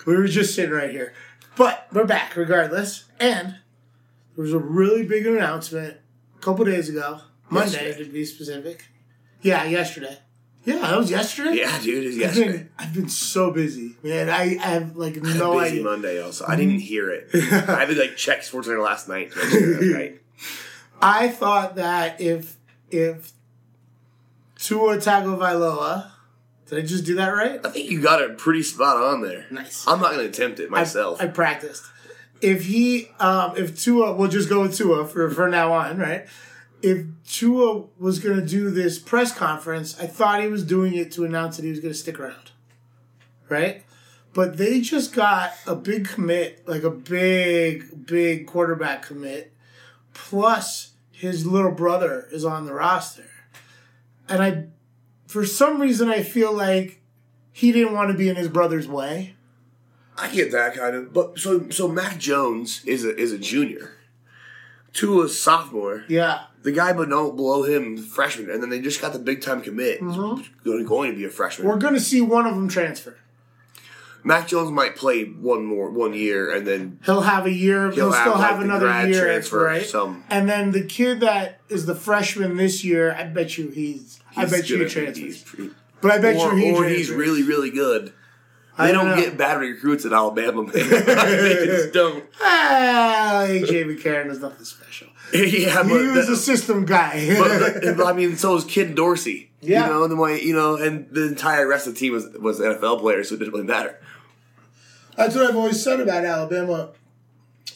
[0.06, 1.12] we were just sitting right here.
[1.56, 3.04] But we're back regardless.
[3.18, 3.56] And
[4.36, 5.96] there was a really big announcement
[6.36, 7.20] a couple days ago.
[7.50, 8.04] Monday, Yesterday.
[8.04, 8.84] to be specific.
[9.42, 10.18] Yeah, yesterday.
[10.64, 11.56] Yeah, that was yesterday.
[11.56, 12.52] Yeah, dude, it's I've yesterday.
[12.58, 14.28] been, I've been so busy, man.
[14.28, 15.82] I, I have like no Busy idea.
[15.84, 16.44] Monday also.
[16.46, 17.28] I didn't hear it.
[17.34, 19.32] I had to like check SportsCenter last night.
[19.32, 20.20] to make sure it was right.
[21.00, 22.56] I thought that if
[22.90, 23.32] if
[24.58, 26.10] Tua Tagovailoa,
[26.66, 27.64] did I just do that right?
[27.64, 29.46] I think you got it pretty spot on there.
[29.50, 29.86] Nice.
[29.86, 31.20] I'm not going to attempt it myself.
[31.22, 31.84] I, I practiced.
[32.40, 36.26] If he, um, if Tua, we'll just go with Tua for for now on, right?
[36.80, 41.10] If Tua was going to do this press conference, I thought he was doing it
[41.12, 42.52] to announce that he was going to stick around,
[43.48, 43.84] right?
[44.32, 49.52] But they just got a big commit, like a big, big quarterback commit,
[50.14, 53.30] plus his little brother is on the roster,
[54.28, 54.66] and I,
[55.26, 57.00] for some reason, I feel like
[57.52, 59.34] he didn't want to be in his brother's way.
[60.16, 63.97] I get that kind of, but so so Mac Jones is a is a junior.
[64.92, 66.04] Tua's sophomore.
[66.08, 66.44] Yeah.
[66.62, 69.62] The guy but no below him freshman, and then they just got the big time
[69.62, 70.00] commit.
[70.00, 70.84] He's mm-hmm.
[70.84, 71.68] Going, to be a freshman.
[71.68, 73.16] We're going to see one of them transfer.
[74.24, 77.90] Mac Jones might play one more one year, and then He'll have a year.
[77.90, 79.86] He'll, He'll still have, have, like, the another year, transfer, right?
[79.86, 84.20] some- And then the kid that is the freshman this year, I bet you he's.
[84.36, 85.52] I bet you he transfers.
[85.52, 85.70] he's
[86.00, 86.98] But I bet or, you he or transfers.
[86.98, 88.12] he's really really good.
[88.78, 90.72] I They don't don't, get bad recruits at Alabama, man.
[90.72, 92.24] they just don't.
[92.40, 95.08] Ah, AJ McCarron is nothing special.
[95.34, 97.36] yeah, He was the- a system guy.
[97.38, 99.50] but, but, I mean, so was Ken Dorsey.
[99.60, 99.86] Yeah.
[99.88, 102.60] you know the way you know, and the entire rest of the team was was
[102.60, 103.98] NFL players, so it didn't really matter.
[105.16, 106.90] That's what I've always said about Alabama.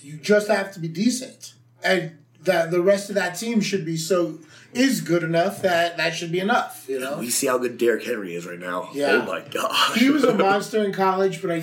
[0.01, 3.97] You just have to be decent, and that the rest of that team should be
[3.97, 4.39] so
[4.75, 6.87] is good enough that that should be enough.
[6.89, 8.89] You know, We see how good Derrick Henry is right now.
[8.95, 9.23] Yeah.
[9.23, 11.63] Oh my god, he was a monster in college, but I,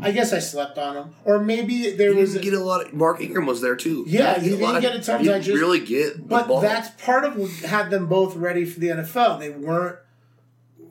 [0.00, 2.32] I guess I slept on him, or maybe there He was.
[2.32, 2.86] didn't get a lot.
[2.86, 4.04] Of, Mark Ingram was there too.
[4.06, 6.46] Yeah, he a lot didn't of- get a ton he didn't touches, Really get but
[6.48, 6.60] ball.
[6.60, 9.38] that's part of what had them both ready for the NFL.
[9.40, 9.98] They weren't,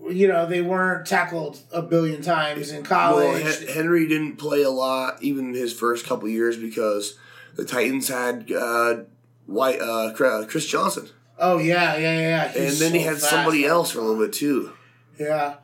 [0.09, 3.43] you know, they weren't tackled a billion times in well, college.
[3.43, 7.17] Hen- Henry didn't play a lot even his first couple years because
[7.57, 9.01] the Titans had uh,
[9.45, 12.19] White uh, Chris Johnson, oh yeah, yeah, yeah.
[12.19, 12.43] yeah.
[12.45, 13.29] and He's then he had fast.
[13.29, 14.71] somebody else for a little bit too.
[15.19, 15.55] Yeah,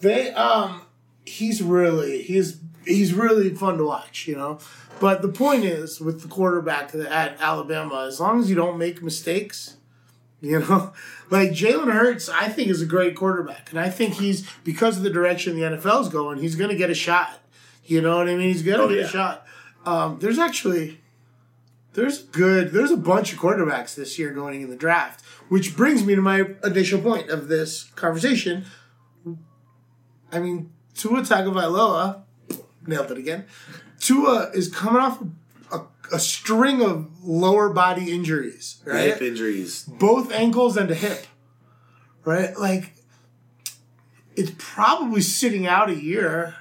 [0.00, 0.82] they um,
[1.24, 4.58] he's really he's he's really fun to watch, you know.
[4.98, 9.02] But the point is, with the quarterback at Alabama, as long as you don't make
[9.02, 9.76] mistakes,
[10.40, 10.94] you know,
[11.30, 15.02] like Jalen Hurts, I think is a great quarterback, and I think he's because of
[15.02, 17.40] the direction the NFL's going, he's going to get a shot.
[17.84, 18.48] You know what I mean?
[18.48, 19.04] He's going to Oh, get yeah.
[19.04, 19.46] a shot.
[19.84, 21.00] Um, there's actually
[21.96, 26.04] there's good there's a bunch of quarterbacks this year going in the draft, which brings
[26.04, 28.64] me to my initial point of this conversation.
[30.30, 32.22] I mean, Tua Tagovailoa
[32.86, 33.46] nailed it again.
[33.98, 35.22] Tua is coming off
[35.72, 35.80] a,
[36.12, 39.08] a string of lower body injuries, right?
[39.08, 39.84] Hip injuries.
[39.84, 41.26] Both ankles and a hip,
[42.24, 42.56] right?
[42.58, 42.92] Like,
[44.36, 46.56] it's probably sitting out a year.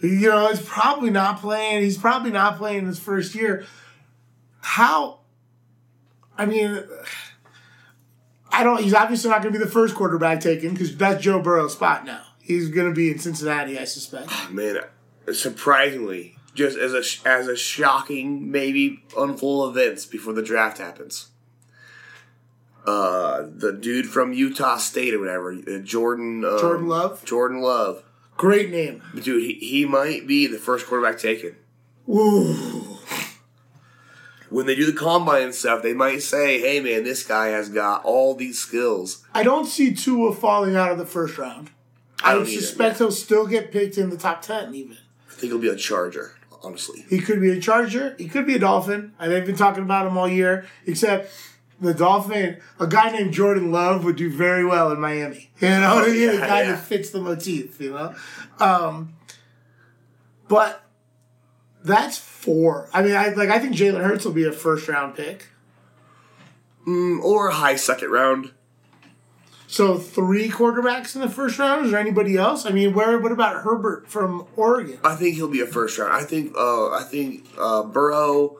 [0.00, 1.82] You know, it's probably not playing.
[1.82, 3.64] He's probably not playing his first year.
[4.66, 5.20] How?
[6.36, 6.82] I mean,
[8.50, 8.82] I don't.
[8.82, 12.04] He's obviously not going to be the first quarterback taken because that's Joe Burrow's spot
[12.04, 12.20] now.
[12.42, 14.28] He's going to be in Cincinnati, I suspect.
[14.50, 14.80] Man,
[15.32, 21.28] surprisingly, just as a as a shocking maybe unfold events before the draft happens.
[22.84, 26.44] Uh, the dude from Utah State or whatever, uh, Jordan.
[26.44, 27.24] Um, Jordan Love?
[27.24, 28.02] Jordan Love,
[28.36, 29.00] Great name.
[29.14, 29.42] dude.
[29.42, 31.54] He, he might be the first quarterback taken.
[32.08, 32.82] Ooh.
[34.56, 37.68] When they do the combine and stuff, they might say, "Hey, man, this guy has
[37.68, 41.68] got all these skills." I don't see Tua falling out of the first round.
[42.24, 44.74] I I, suspect he'll still get picked in the top ten.
[44.74, 44.96] Even
[45.30, 47.04] I think he'll be a Charger, honestly.
[47.10, 48.14] he could be a Charger.
[48.16, 49.12] He could be a Dolphin.
[49.18, 50.64] I they've been talking about him all year.
[50.86, 51.30] Except
[51.78, 55.50] the Dolphin, a guy named Jordan Love would do very well in Miami.
[55.60, 56.18] You know mean?
[56.18, 56.72] yeah, it kind yeah.
[56.72, 57.78] of fits the motif.
[57.78, 58.14] You know,
[58.58, 59.16] um,
[60.48, 60.85] but
[61.86, 62.88] that's four.
[62.92, 63.48] I mean, I like.
[63.50, 65.48] I think Jalen Hurts will be a first round pick.
[66.86, 68.52] Mm, or high second round.
[69.68, 71.86] So three quarterbacks in the first round.
[71.86, 72.64] Is there anybody else?
[72.66, 73.18] I mean, where?
[73.18, 74.98] What about Herbert from Oregon?
[75.02, 76.12] I think he'll be a first round.
[76.12, 76.54] I think.
[76.56, 78.58] Uh, I think uh, Burrow,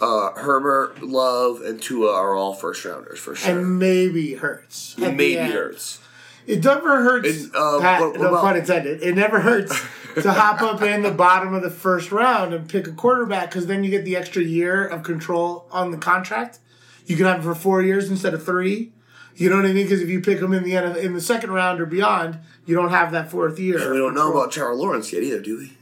[0.00, 3.58] uh, Herbert, Love, and Tua are all first rounders for sure.
[3.58, 4.96] and maybe hurts.
[4.96, 6.00] maybe hurts.
[6.46, 7.44] It never hurts.
[7.44, 9.02] And, uh, Pat, what- what no about- pun intended.
[9.02, 9.78] It never hurts
[10.14, 13.66] to hop up in the bottom of the first round and pick a quarterback because
[13.66, 16.58] then you get the extra year of control on the contract.
[17.06, 18.92] You can have it for four years instead of three.
[19.34, 19.84] You know what I mean?
[19.84, 22.38] Because if you pick them in the end of, in the second round or beyond,
[22.66, 23.78] you don't have that fourth year.
[23.80, 25.72] And we don't know about Trevor Lawrence yet either, do we?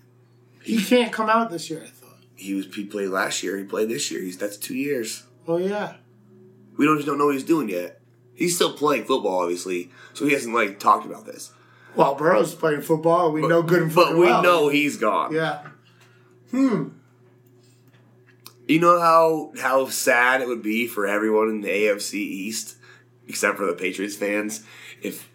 [0.63, 1.83] He can't come out this year.
[1.83, 2.19] I thought.
[2.37, 3.57] He was he played last year.
[3.59, 4.21] He played this year.
[4.21, 5.25] He's that's two years.
[5.49, 5.95] Oh yeah.
[6.77, 8.01] We don't just don't know what he's doing yet.
[8.35, 11.53] He's still playing football, obviously, so he hasn't like talked about this.
[11.97, 13.33] Well, Burrow's playing football.
[13.33, 14.43] We know good and But we well.
[14.43, 15.35] know he's gone.
[15.35, 15.63] Yeah.
[16.51, 16.89] Hmm.
[18.69, 22.77] You know how how sad it would be for everyone in the AFC East,
[23.27, 24.65] except for the Patriots fans,
[25.03, 25.29] if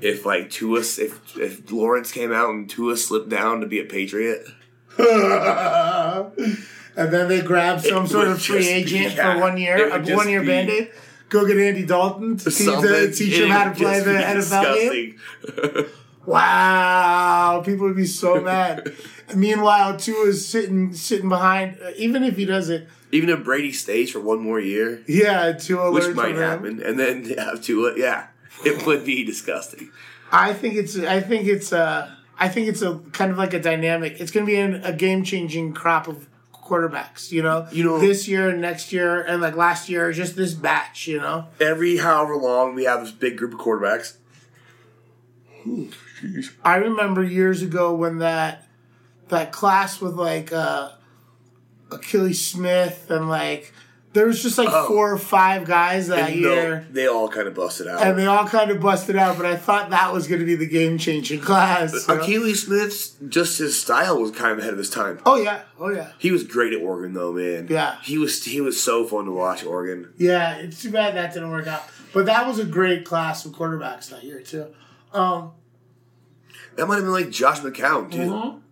[0.00, 3.84] if like Tua if if Lawrence came out and Tua slipped down to be a
[3.84, 4.46] Patriot.
[4.98, 6.32] and
[6.96, 10.28] then they grab some It sort of free agent yeah, for one year, a one
[10.28, 10.90] year band aid.
[11.28, 15.86] Go get Andy Dalton to teach, to teach him how to play the NFL game.
[16.26, 18.92] Wow, people would be so mad.
[19.34, 21.78] Meanwhile, Tua is sitting sitting behind.
[21.80, 25.92] Uh, even if he doesn't, Even if Brady stays for one more year, yeah, Tua
[25.92, 28.26] which might happen, and then have Tua, yeah,
[28.64, 29.90] it would be disgusting.
[30.32, 30.98] I think it's.
[30.98, 31.72] I think it's.
[31.72, 34.20] Uh, I think it's a kind of like a dynamic.
[34.20, 36.26] It's going to be an, a game changing crop of
[36.66, 37.30] quarterbacks.
[37.32, 40.52] You know, You know- this year and next year and like last year, just this
[40.54, 41.06] batch.
[41.06, 44.16] You know, Every however long we have this big group of quarterbacks,
[46.64, 48.66] I remember years ago when that
[49.28, 50.90] that class with like uh,
[51.88, 53.72] Akili Smith and like
[54.16, 54.88] there was just like Oh.
[54.88, 56.86] four or five guys that and year.
[56.90, 58.02] they all kind of busted out.
[58.02, 60.54] And they all kind of busted out, but I thought that was going to be
[60.56, 61.92] the game changing class.
[62.08, 62.54] know?
[62.54, 65.20] Smith's just his style was kind of ahead of his time.
[65.26, 66.12] Oh yeah, oh yeah.
[66.18, 67.66] He was great at Oregon though, man.
[67.68, 67.96] Yeah.
[68.02, 70.12] He was he was so fun to watch Oregon.
[70.16, 71.82] Yeah, it's too bad that didn't work out.
[72.14, 74.66] But that was a great class of quarterbacks that year too.
[75.12, 75.52] Um,
[76.76, 78.62] That might have been like Josh McCown too.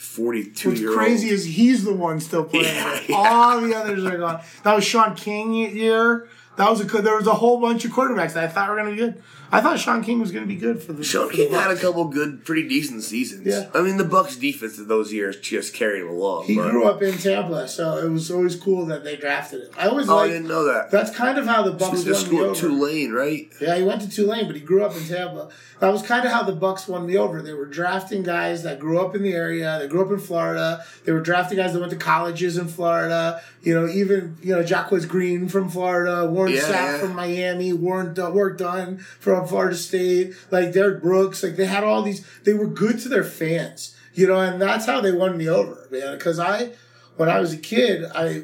[0.00, 1.34] Forty-two what's year crazy old.
[1.34, 2.64] is he's the one still playing.
[2.64, 3.16] Yeah, yeah.
[3.16, 4.40] All the others are gone.
[4.64, 6.26] That was Shaun King year.
[6.56, 7.04] That was a good.
[7.04, 9.22] There was a whole bunch of quarterbacks that I thought were going to be good.
[9.52, 11.02] I thought Shaun King was going to be good for the.
[11.02, 13.46] Sean for the King had a couple good, pretty decent seasons.
[13.46, 13.68] Yeah.
[13.74, 16.44] I mean, the Bucks' defense in those years just carried him along.
[16.44, 19.70] He but- grew up in Tampa, so it was always cool that they drafted him.
[19.78, 20.90] I always Oh, I didn't know that.
[20.90, 22.54] That's kind of how the Bucks was won me over.
[22.54, 23.48] Tulane, right?
[23.60, 25.48] Yeah, he went to Tulane, but he grew up in Tampa.
[25.80, 27.40] That was kind of how the Bucks won me over.
[27.40, 29.78] They were drafting guys that grew up in the area.
[29.80, 30.84] They grew up in Florida.
[31.04, 33.40] They were drafting guys that went to colleges in Florida.
[33.62, 36.98] You know, even you know Jacquez Green from Florida, Warren Yeah, Sapp yeah.
[36.98, 41.42] from Miami, Warren D- Warrick Dunn from Florida State, like Derrick Brooks.
[41.42, 42.26] Like they had all these.
[42.44, 43.96] They were good to their fans.
[44.12, 46.16] You know, and that's how they won me over, man.
[46.18, 46.72] Because I,
[47.16, 48.42] when I was a kid, I,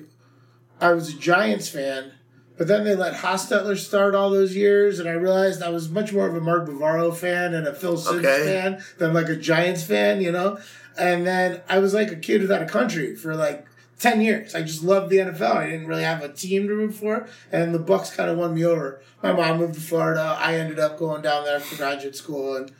[0.80, 2.12] I was a Giants fan.
[2.56, 6.12] But then they let Hostetler start all those years, and I realized I was much
[6.12, 8.44] more of a Mark Bavaro fan and a Phil Simms Okay.
[8.46, 10.58] fan than like a Giants fan, you know?
[10.98, 13.66] And then I was like a kid without a country for like
[13.98, 14.54] 10 years.
[14.54, 15.56] I just loved the NFL.
[15.56, 18.54] I didn't really have a team to root for, and the Bucks kind of won
[18.54, 19.00] me over.
[19.22, 20.36] My mom moved to Florida.
[20.38, 22.56] I ended up going down there for graduate school.
[22.56, 22.72] And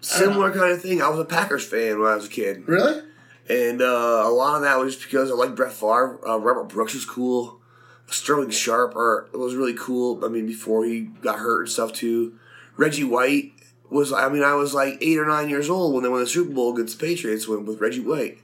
[0.00, 1.02] Similar kind of thing.
[1.02, 2.66] I was a Packers fan when I was a kid.
[2.66, 3.02] really?
[3.48, 6.20] And uh, a lot of that was just because I liked Brett Favre.
[6.26, 7.60] Uh, Robert Brooks was cool.
[8.06, 10.24] Sterling Sharpe are, was really cool.
[10.24, 12.38] I mean, before he got hurt and stuff too.
[12.76, 13.52] Reggie White
[13.90, 14.12] was.
[14.12, 16.52] I mean, I was like eight or nine years old when they won the Super
[16.52, 18.38] Bowl against the Patriots with Reggie White.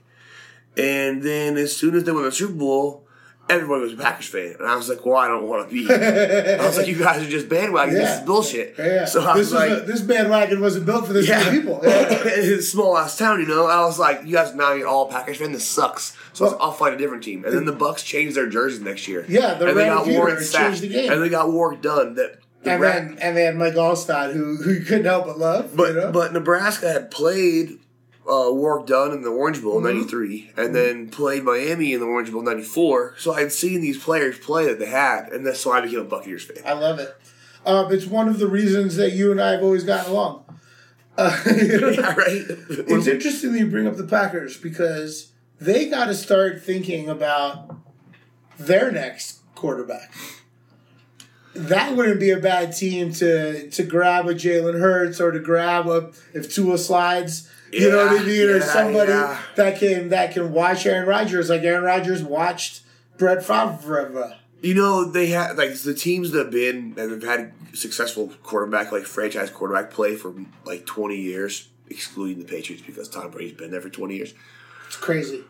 [0.77, 3.07] And then as soon as they won the Super Bowl,
[3.49, 5.89] everybody was a Packers fan, and I was like, "Well, I don't want to be."
[5.91, 7.93] I was like, "You guys are just bandwagon.
[7.95, 9.05] This is bullshit." Yeah.
[9.05, 11.43] So I this was like, a, this bandwagon wasn't built for this yeah.
[11.43, 11.79] many people.
[11.83, 12.07] Yeah.
[12.09, 13.65] it's a small ass town, you know.
[13.65, 15.51] I was like, you guys now you're all Packers fan.
[15.51, 16.15] This sucks.
[16.33, 17.43] So Well- I'll find a different team.
[17.45, 19.25] And then the Bucks changed their jerseys next year.
[19.27, 21.11] Yeah, the and they got Warren changed Sapp, the game.
[21.11, 22.15] and they got Warrick Dunn.
[22.15, 25.37] That the and then and they had Mike Alstott, who who you couldn't help but
[25.39, 25.75] love.
[25.75, 26.11] but you know?
[26.11, 27.79] but Nebraska had played
[28.27, 29.85] uh, Warrick Dunn in the Orange Bowl Mm-hmm.
[29.97, 33.15] '93, and then played Miami in the Orange Bowl '94.
[33.17, 35.99] So I had seen these players play that they had, and that's so I became
[35.99, 36.63] a Buccaneers fan.
[36.65, 37.15] I love it.
[37.65, 40.43] Um, it's one of the reasons that you and I have always gotten along.
[41.17, 42.43] Uh, yeah, right.
[42.69, 47.75] It's interesting that you bring up the Packers because they got to start thinking about
[48.59, 50.13] their next quarterback.
[51.55, 55.87] That wouldn't be a bad team to to grab a Jalen Hurts or to grab
[55.87, 57.49] a if Tua slides.
[57.71, 59.39] You know what I Yeah, mean, or somebody yeah.
[59.55, 62.81] that can that can watch Aaron Rodgers like Aaron Rodgers watched
[63.17, 64.37] Brett Favre.
[64.61, 68.91] You know, they had like the teams that have been that have had successful quarterback,
[68.91, 70.33] like franchise quarterback play for
[70.65, 74.33] like twenty years, excluding the Patriots because Tom Brady's been there for twenty years.
[74.87, 75.43] It's crazy.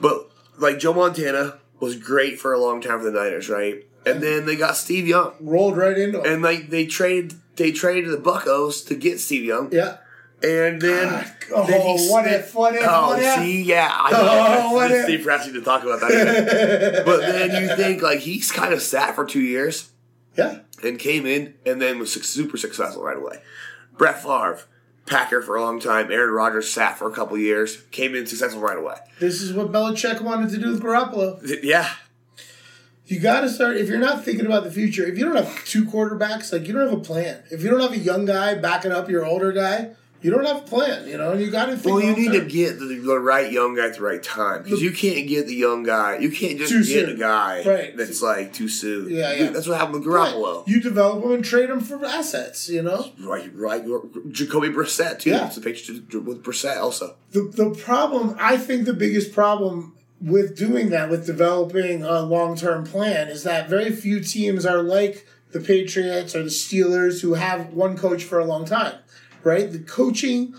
[0.00, 3.86] But like Joe Montana was great for a long time for the Niners, right?
[4.04, 6.26] And then they got Steve Young, Rolled right into him.
[6.32, 9.98] and like they traded they traded the Buckos to get Steve Young, yeah.
[10.42, 13.34] And then ah, Oh, then he- what if, what if, Oh, what if?
[13.40, 15.04] see, yeah, I Oh, what if?
[15.04, 17.02] Steve Pressey to talk about that.
[17.06, 19.90] But then you think like he's kind of sat for two years
[20.36, 20.60] Yeah.
[20.84, 23.42] and came in and then was super successful right away.
[23.98, 24.60] Brett Favre,
[25.06, 26.12] Packer for a long time.
[26.12, 28.94] Aaron Rodgers sat for a couple years, came in successful right away.
[29.18, 31.40] This is what Belichick wanted to do with Garoppolo.
[31.64, 31.90] Yeah,
[33.06, 35.64] You got to start, if you're not thinking about the future, if you don't have
[35.64, 37.42] two quarterbacks, like you don't have a plan.
[37.50, 39.90] If you don't have a young guy backing up your older guy,
[40.22, 41.32] you don't have a plan, you know?
[41.32, 43.94] You got to think well, you need to get the, the right young guy at
[43.96, 46.18] the right time because you can't get the young guy.
[46.18, 47.10] You can't just Too get soon.
[47.10, 47.96] a guy Right.
[47.96, 49.10] that's like too soon.
[49.10, 49.50] Yeah, yeah.
[49.50, 50.34] That's what happened with Right.
[50.34, 50.66] Garoppolo.
[50.68, 53.12] You develop them and trade them for assets, you know?
[53.20, 53.82] Right, right.
[54.30, 55.30] Jacoby Brissett too.
[55.30, 55.46] Yeah.
[55.46, 57.16] It's a picture with Brissett also.
[57.32, 62.56] The, the problem, I think the biggest problem with doing that, with developing a long
[62.56, 67.34] term plan, is that very few teams are like the Patriots or the Steelers who
[67.34, 68.94] have one coach for a long time,
[69.44, 69.70] right?
[69.70, 70.54] The coaching,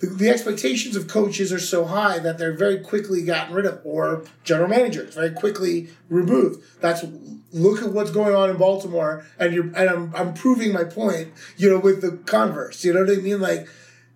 [0.00, 3.80] the, the expectations of coaches are so high that they're very quickly gotten rid of,
[3.84, 6.62] or general managers very quickly removed.
[6.80, 7.04] That's
[7.52, 11.32] look at what's going on in Baltimore, and you're and I'm, I'm proving my point,
[11.56, 12.84] you know, with the converse.
[12.84, 13.40] You know what I mean?
[13.40, 13.68] Like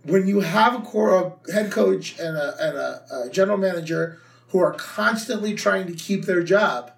[0.03, 1.15] when you have a core
[1.47, 5.93] a head coach and a and a, a general manager who are constantly trying to
[5.93, 6.93] keep their job,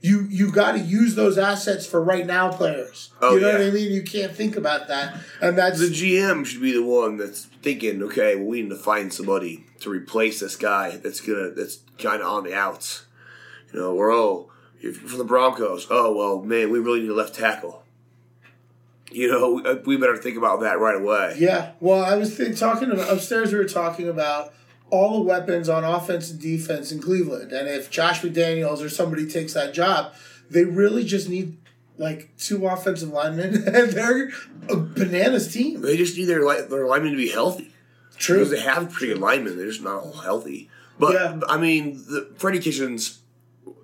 [0.00, 3.10] you you got to use those assets for right now players.
[3.20, 3.58] Oh, you know yeah.
[3.58, 3.92] what I mean?
[3.92, 8.02] You can't think about that, and that's The GM should be the one that's thinking,
[8.04, 12.22] okay, well, we need to find somebody to replace this guy that's gonna that's kind
[12.22, 13.04] of on the outs.
[13.72, 17.10] You know, or oh, if you're from the Broncos, oh well, man, we really need
[17.10, 17.82] a left tackle.
[19.12, 21.34] You know, we, uh, we better think about that right away.
[21.38, 21.72] yeah.
[21.80, 23.52] Well, I was th- talking about, upstairs.
[23.52, 24.54] We were talking about
[24.90, 29.28] all the weapons on offense and defense in Cleveland, and if Josh McDaniels or somebody
[29.28, 30.12] takes that job,
[30.50, 31.56] they really just need
[31.98, 34.30] like two offensive linemen, and they're
[34.68, 35.80] a bananas team.
[35.82, 37.72] They just need their their linemen to be healthy
[38.16, 38.38] True.
[38.38, 39.56] because they have pretty good linemen.
[39.56, 40.68] They're just not all healthy.
[40.98, 41.40] But Yeah.
[41.48, 43.20] I mean, the, Freddie Kitchens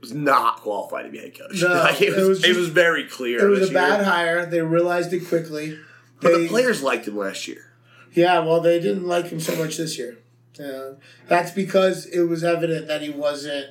[0.01, 1.63] was not qualified to be head coach.
[1.63, 3.47] No, Like, it, it was, was it was very clear.
[3.47, 4.05] It was a bad year.
[4.05, 4.47] hire.
[4.47, 5.79] They realized it quickly.
[6.21, 7.73] But They- the players liked him last year.
[8.13, 10.19] Yeah, well, they didn't like him so much this year.
[10.59, 10.93] Yeah.
[11.29, 13.69] That's because it was evident that he wasn't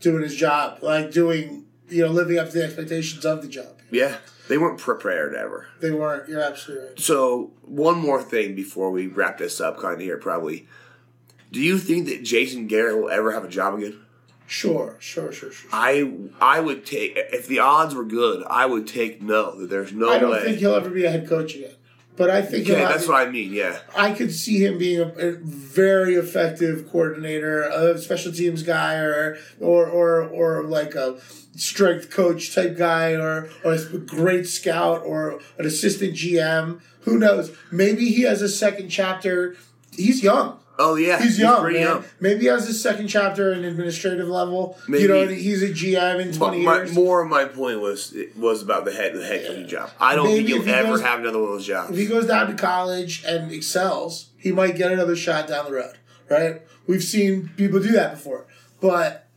[0.00, 3.78] doing his job, like doing, you know, living up to the expectations of the job.
[3.90, 4.18] Yeah,
[4.48, 5.68] they weren't prepared ever.
[5.80, 6.28] They weren't.
[6.28, 7.00] You're absolutely right.
[7.00, 10.66] So one more thing before we wrap this up, kind of here, probably.
[11.50, 13.98] Do you think that Jason Garrett will ever have a job again?
[14.46, 15.70] Sure, sure, sure, sure.
[15.72, 16.10] I
[16.40, 19.58] I would take if the odds were good, I would take no.
[19.58, 20.42] That there's no I don't way.
[20.42, 21.72] think he'll ever be a head coach again.
[22.18, 23.52] But I think he'll that's what I mean.
[23.52, 28.96] Yeah, I could see him being a, a very effective coordinator, a special teams guy,
[28.96, 31.20] or or or or like a
[31.54, 36.80] strength coach type guy, or or a great scout, or an assistant GM.
[37.02, 37.56] Who knows?
[37.70, 39.56] Maybe he has a second chapter.
[39.92, 40.58] He's young.
[40.80, 41.86] Oh yeah, He's young, pretty man.
[41.88, 42.04] young.
[42.20, 44.78] Maybe he has a second chapter in administrative level.
[44.86, 45.02] Maybe.
[45.02, 46.94] You know, he's a GM in twenty my, years.
[46.94, 49.90] more of my point was was about the head the head coaching job.
[50.00, 51.90] I don't Maybe think he'll he ever goes- have another one of those jobs.
[51.90, 55.72] if he goes down to college and excels, he might get another shot down the
[55.72, 55.98] road,
[56.30, 56.62] right?
[56.86, 58.46] We've seen people do that before,
[58.80, 59.27] but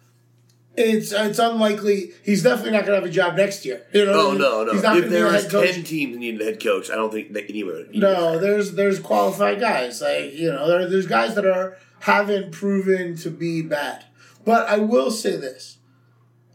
[0.78, 2.12] it's it's unlikely.
[2.24, 3.86] He's definitely not going to have a job next year.
[3.94, 4.72] You know, Oh no, no!
[4.74, 7.50] He's not If there was ten teams needed a head coach, I don't think that
[7.50, 7.74] anyone.
[7.76, 12.52] would- No, there's there's qualified guys like you know there, there's guys that are haven't
[12.52, 14.06] proven to be bad.
[14.46, 15.78] But I will say this: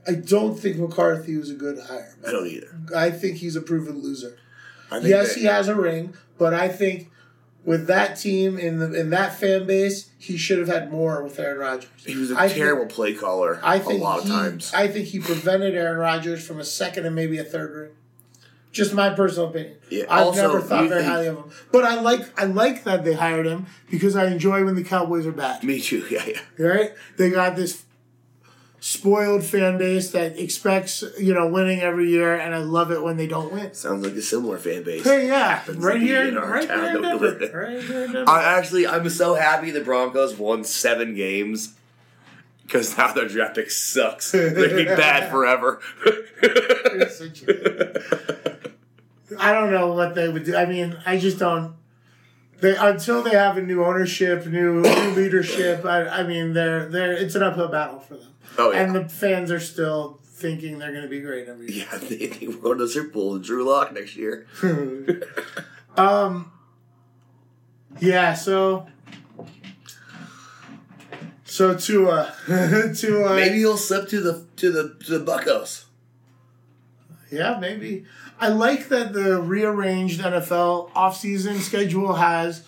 [0.08, 2.16] I don't think McCarthy was a good hire.
[2.26, 2.74] I don't either.
[2.96, 4.38] I think he's a proven loser.
[4.90, 7.10] I think Yes, that- he has a ring, but I think
[7.66, 11.38] with that team in the in that fan base, he should have had more with
[11.38, 11.90] Aaron Rodgers.
[12.06, 14.72] He was a I think- terrible play caller I think a lot he, of times.
[14.72, 17.90] I think he prevented Aaron Rodgers from a second and maybe a third ring.
[18.72, 19.76] Just my personal opinion.
[19.90, 22.84] Yeah, I've also, never thought very think- highly of him, but I like I like
[22.84, 25.64] that they hired him because I enjoy when the Cowboys are bad.
[25.64, 26.06] Me too.
[26.10, 26.66] Yeah, yeah.
[26.66, 26.92] Right?
[27.16, 27.82] They got this
[28.80, 33.16] spoiled fan base that expects you know winning every year, and I love it when
[33.16, 33.72] they don't win.
[33.74, 35.04] Sounds like a similar fan base.
[35.04, 37.82] Hey, yeah, right here, in our right town here in that we live Denver, right
[37.82, 38.30] here in Denver.
[38.30, 41.74] I actually, I'm so happy the Broncos won seven games
[42.62, 44.32] because now their draft pick sucks.
[44.32, 45.80] They're be bad forever.
[46.42, 48.56] It's such a-
[49.38, 50.54] I don't know what they would do.
[50.54, 51.74] I mean, I just don't.
[52.60, 55.84] They until they have a new ownership, new, new leadership.
[55.84, 58.28] I, I mean, they're they're it's an uphill battle for them.
[58.58, 58.82] Oh, yeah.
[58.82, 61.86] And the fans are still thinking they're going to be great every year.
[61.90, 64.46] yeah, they think we're going to the Super Bowl with Drew Lock next year.
[68.00, 68.34] Yeah.
[68.34, 68.86] So.
[71.44, 72.30] So to uh
[72.94, 75.86] to uh Maybe he'll slip to the to the to the Buckos.
[77.30, 78.04] Yeah, maybe.
[78.38, 82.64] I like that the rearranged NFL offseason schedule has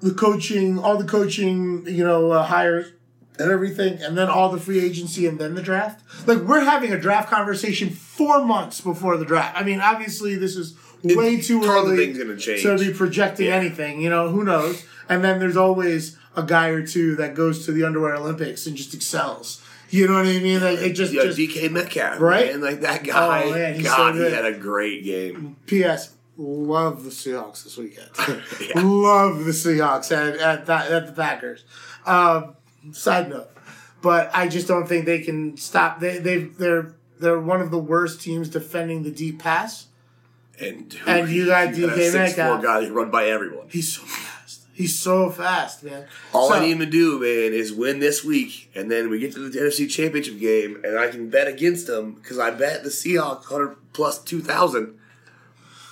[0.00, 2.92] the coaching, all the coaching, you know, uh, hires
[3.38, 6.02] and everything, and then all the free agency and then the draft.
[6.28, 9.58] Like, we're having a draft conversation four months before the draft.
[9.58, 12.62] I mean, obviously, this is way too tons of early things gonna change.
[12.62, 14.84] to be projecting anything, you know, who knows?
[15.08, 18.76] And then there's always a guy or two that goes to the Underwear Olympics and
[18.76, 19.62] just excels.
[19.90, 20.60] You know what I mean?
[20.62, 22.52] Like, it just, Yeah, just DK Metcalf, Right?
[22.52, 23.42] Man, like that guy.
[23.44, 24.30] Oh, man, so God, good.
[24.30, 25.56] he had a great game.
[25.66, 26.14] P.S.
[26.38, 28.08] Love the Seahawks this weekend.
[28.60, 28.80] Yeah.
[28.82, 31.64] Love the Seahawks at at, at the Packers.
[32.06, 32.56] Um,
[32.92, 33.48] side note,
[34.02, 36.00] but I just don't think they can stop.
[36.00, 39.86] They they they're they're one of the worst teams defending the deep pass.
[40.60, 42.60] And, dude, And you got you DK Metcalf.
[42.60, 43.66] four guy can run by everyone.
[43.70, 44.60] He's so fast.
[44.74, 46.06] He's so fast, man.
[46.32, 49.18] All So- I need him to do, man, is win this week, and then we
[49.18, 52.82] get to the NFC Championship game, and I can bet against them because I bet
[52.82, 54.98] the Seahawks hundred plus two thousand.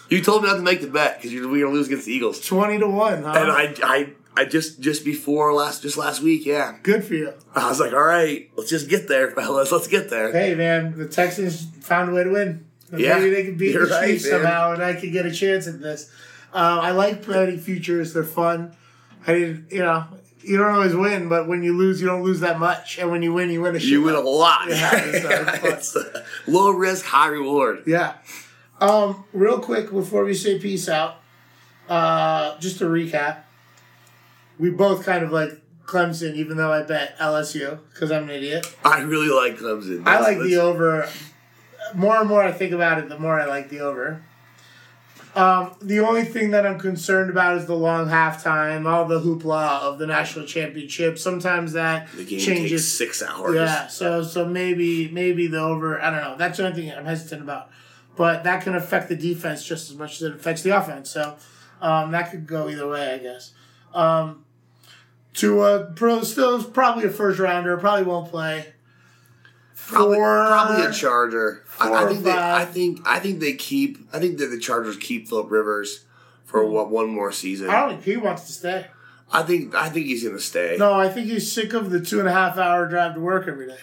[0.09, 2.41] You told me not to make the bet because we're gonna lose against the Eagles,
[2.45, 3.22] twenty to one.
[3.22, 3.32] Huh?
[3.36, 7.34] and I, I, I just just before last just last week, yeah, Good for you.
[7.55, 10.32] I was like, all right, let's just get there, fellas, let's get there.
[10.32, 12.64] Hey, man, the Texans found a way to win.
[12.97, 14.32] Yeah, Maybe they could beat the right, Chiefs man.
[14.41, 16.11] somehow, and I could get a chance at this.
[16.55, 18.74] Uh, I like betting futures; they're fun.
[19.26, 20.07] I didn't, you know,
[20.41, 23.20] you don't always win, but when you lose, you don't lose that much, and when
[23.20, 23.91] you win, you win a shit.
[23.91, 24.70] You win a lot.
[24.70, 27.82] Yeah, it's, uh, it's uh, low risk, high reward.
[27.86, 28.14] Yeah.
[28.80, 31.16] Um, real quick before we say peace out,
[31.91, 33.43] uh, just to recap,
[34.61, 35.51] we both kind of like
[35.85, 38.67] Clemson, even though I bet LSU because I'm an idiot.
[38.85, 40.07] I really like Clemson.
[40.07, 41.09] I like the over.
[41.95, 44.23] More and more I think about it, the more I like the over.
[45.35, 49.81] Um, the only thing that I'm concerned about is the long halftime, all the hoopla
[49.81, 51.19] of the national championship.
[51.19, 52.83] Sometimes that The game changes.
[52.83, 53.55] takes six hours.
[53.55, 56.01] Yeah, so so maybe maybe the over.
[56.03, 56.37] I don't know.
[56.37, 57.71] That's the only thing I'm hesitant about.
[58.17, 61.11] But that can affect the defense just as much as it affects the offense.
[61.11, 61.37] So
[61.81, 63.53] um, that could go either way, I guess.
[63.95, 64.45] Um,
[65.35, 67.76] to a pro, still probably a first rounder.
[67.76, 68.66] Probably won't play.
[69.76, 71.64] Probably, For- probably a Charger.
[71.81, 73.99] I, I think they, I think I think they keep.
[74.12, 76.05] I think that the Chargers keep Philip Rivers
[76.45, 77.70] for one, one more season.
[77.70, 78.87] I don't think he wants to stay.
[79.33, 80.76] I think I think he's gonna stay.
[80.78, 83.49] No, I think he's sick of the two and a half hour drive to work
[83.49, 83.76] every day.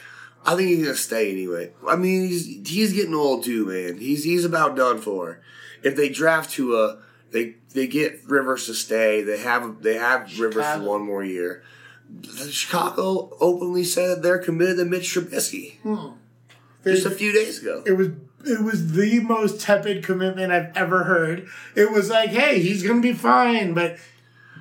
[0.45, 1.71] I think he's gonna stay anyway.
[1.87, 3.97] I mean, he's he's getting old too, man.
[3.97, 5.41] He's he's about done for.
[5.83, 6.99] If they draft Tua,
[7.31, 9.21] they they get Rivers to stay.
[9.21, 11.63] They have they have Rivers for one more year.
[12.49, 16.11] Chicago openly said they're committed to Mitch Trubisky hmm.
[16.83, 17.83] just a few days ago.
[17.85, 18.09] it was
[18.45, 21.47] it was the most tepid commitment I've ever heard.
[21.75, 23.97] It was like, hey, he's gonna be fine, but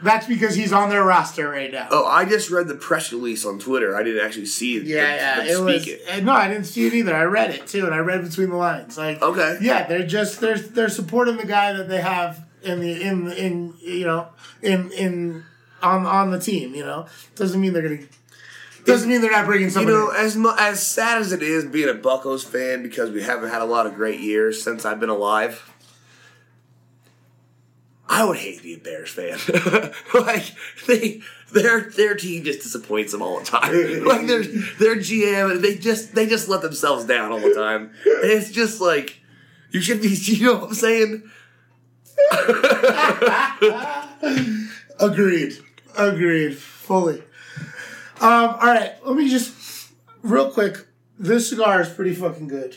[0.03, 1.89] that's because he's on their roster right now.
[1.91, 3.97] Oh, I just read the press release on Twitter.
[3.97, 4.85] I didn't actually see it.
[4.85, 5.53] yeah, them yeah.
[5.53, 6.25] It was it.
[6.25, 7.15] no, I didn't see it either.
[7.15, 8.99] I read it too, and I read between the lines.
[8.99, 9.59] Like, Okay.
[9.61, 13.75] yeah, they're just they're they're supporting the guy that they have in the in in
[13.81, 14.29] you know
[14.63, 15.45] in in
[15.83, 16.75] on on the team.
[16.75, 18.09] You know, doesn't mean they're gonna.
[18.85, 21.89] Doesn't mean they're not bringing You know, as mu- as sad as it is being
[21.89, 25.09] a Buckos fan because we haven't had a lot of great years since I've been
[25.09, 25.73] alive.
[28.09, 29.39] I would hate to be a Bears fan.
[30.15, 30.45] like
[30.87, 31.21] they
[31.53, 33.73] their their team just disappoints them all the time.
[34.05, 37.91] like their their GM they just they just let themselves down all the time.
[38.05, 39.21] And it's just like
[39.71, 41.31] you should be you know what I'm saying?
[44.99, 45.53] Agreed.
[45.97, 46.57] Agreed.
[46.57, 47.23] Fully.
[48.21, 49.91] Um, all right, let me just
[50.23, 50.87] real quick.
[51.19, 52.77] This cigar is pretty fucking good.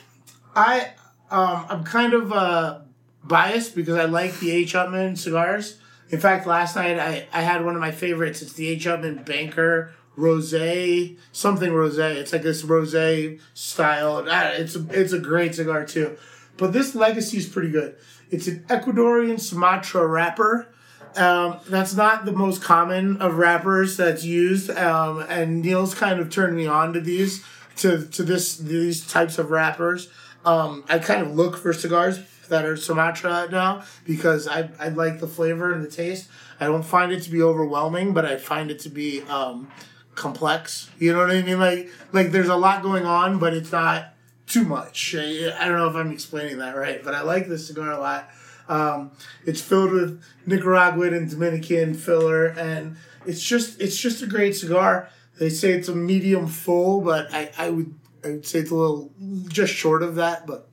[0.56, 0.92] I
[1.32, 2.80] um, I'm kind of uh,
[3.24, 4.74] biased because I like the H.
[4.74, 5.78] Upmann cigars.
[6.10, 8.42] In fact, last night I, I had one of my favorites.
[8.42, 8.86] It's the H.
[8.86, 12.16] Upmann Banker Rosé, something rosé.
[12.16, 14.26] It's like this rosé style.
[14.30, 16.18] Ah, It's a, it's a great cigar too.
[16.58, 17.96] But this legacy is pretty good.
[18.30, 20.68] It's an Ecuadorian Sumatra wrapper.
[21.16, 24.70] Um, that's not the most common of wrappers that's used.
[24.70, 27.44] Um, and Neil's kind of turned me on to these,
[27.78, 30.10] to, to this these types of wrappers.
[30.46, 32.20] Um, I kind of look for cigars
[32.50, 36.30] that are Sumatra now because I, I like the flavor and the taste.
[36.60, 39.70] I don't find it to be overwhelming, but I find it to be um,
[40.16, 40.90] complex.
[41.00, 41.60] You know what I mean?
[41.60, 44.14] Like like there's a lot going on, but it's not
[44.50, 45.16] too much.
[45.18, 48.00] I, I don't know if I'm explaining that right, but I like this cigar a
[48.00, 48.30] lot.
[48.68, 49.12] Um,
[49.46, 55.10] it's filled with Nicaraguan and Dominican filler, and it's just it's just a great cigar.
[55.40, 57.94] They say it's a medium full, but I, I would
[58.26, 59.12] I would say it's a little
[59.48, 60.68] just short of that, but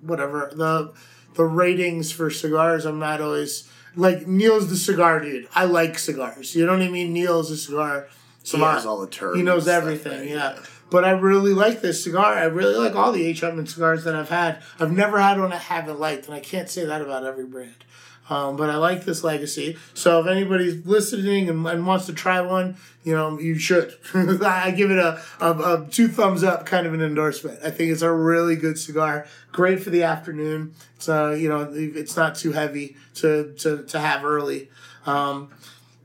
[0.00, 0.50] whatever.
[0.54, 0.92] The
[1.34, 5.48] the ratings for cigars, I'm not always like Neil's the cigar dude.
[5.54, 6.54] I like cigars.
[6.56, 7.12] You know what I mean?
[7.12, 8.08] Neil's a cigar
[8.42, 10.20] So He I- has all the terms He knows everything.
[10.20, 10.28] right?
[10.28, 10.54] yeah.
[10.54, 10.62] Yeah.
[10.90, 12.34] But I really like this cigar.
[12.34, 13.42] I really like all the H.
[13.42, 14.62] Upmann cigars that I've had.
[14.78, 17.84] I've never had one I haven't liked, and I can't say that about every brand.
[18.28, 19.76] Um, but I like this legacy.
[19.94, 23.94] So if anybody's listening and, and wants to try one, you know, you should.
[24.14, 27.60] I give it a, a, a two thumbs up kind of an endorsement.
[27.64, 29.28] I think it's a really good cigar.
[29.52, 30.74] Great for the afternoon.
[30.96, 34.70] It's uh, you know, it's not too heavy to to, to have early.
[35.04, 35.50] Um,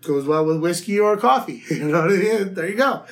[0.04, 1.64] goes well with whiskey or coffee.
[1.72, 2.54] You know what I mean?
[2.54, 3.06] There you go.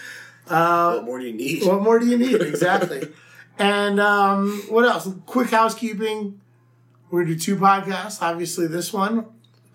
[0.50, 1.64] What more do you need?
[1.66, 2.42] What more do you need?
[2.42, 3.08] Exactly.
[3.58, 5.08] and um, what else?
[5.26, 6.42] Quick housekeeping.
[7.10, 8.22] We're gonna do two podcasts.
[8.22, 9.26] Obviously, this one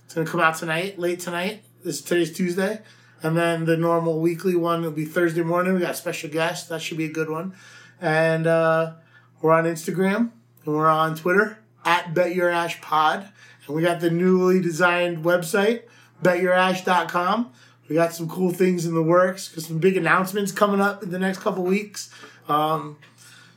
[0.04, 1.64] it's gonna come out tonight, late tonight.
[1.84, 2.80] This today's Tuesday,
[3.22, 5.74] and then the normal weekly one will be Thursday morning.
[5.74, 6.68] We got a special guest.
[6.68, 7.54] That should be a good one.
[8.00, 8.92] And uh,
[9.40, 10.30] we're on Instagram
[10.64, 13.28] and we're on Twitter at Bet Your Ass Pod.
[13.66, 15.82] And we got the newly designed website,
[16.22, 17.52] betyourass.com.
[17.88, 21.10] We got some cool things in the works, got some big announcements coming up in
[21.10, 22.10] the next couple weeks.
[22.48, 22.98] Um,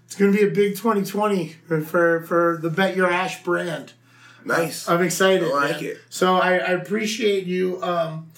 [0.05, 1.49] it's going to be a big 2020
[1.84, 3.93] for, for, the Bet Your Ass brand.
[4.45, 4.88] nice.
[4.88, 5.43] I'm excited.
[5.43, 5.91] I like man.
[5.91, 5.97] it.
[6.09, 8.32] So I, I appreciate you um,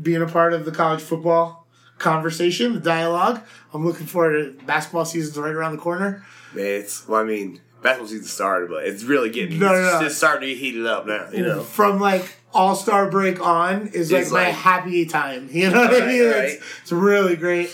[0.00, 1.66] being a part of the college football
[1.98, 3.42] conversation, the dialogue.
[3.72, 6.24] I'm looking forward to basketball season's right around the corner.
[6.54, 9.96] It's well, I mean, basketball season started, but it's really getting No, no, no.
[9.96, 11.28] It's, it's starting to heat it up now.
[11.32, 15.48] You know, From like All Star break on is like It's my like- happy time.
[15.52, 16.24] You know what I mean?
[16.30, 16.42] right.
[16.50, 17.70] It's, it's really great.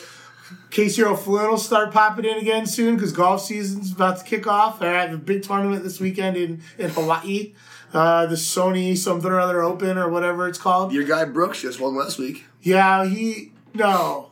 [0.70, 4.80] Casey O'Flynn will start popping in again soon because golf season's about to kick off.
[4.83, 7.55] I have a big tournament this weekend in, in Hawaii.
[7.93, 10.93] Uh, the Sony something or other Open or whatever it's called.
[10.93, 12.45] your guy Brooks just won last week.
[12.62, 14.30] Yeah, he no.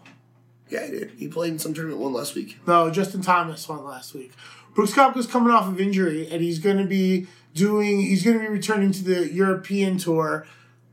[0.70, 1.10] Yeah, he did.
[1.18, 2.56] He played in some tournament one last week.
[2.66, 4.32] No, Justin Thomas won last week.
[4.74, 8.00] Brooks Koepka's coming off of injury, and he's going to be doing.
[8.00, 10.46] He's going to be returning to the European tour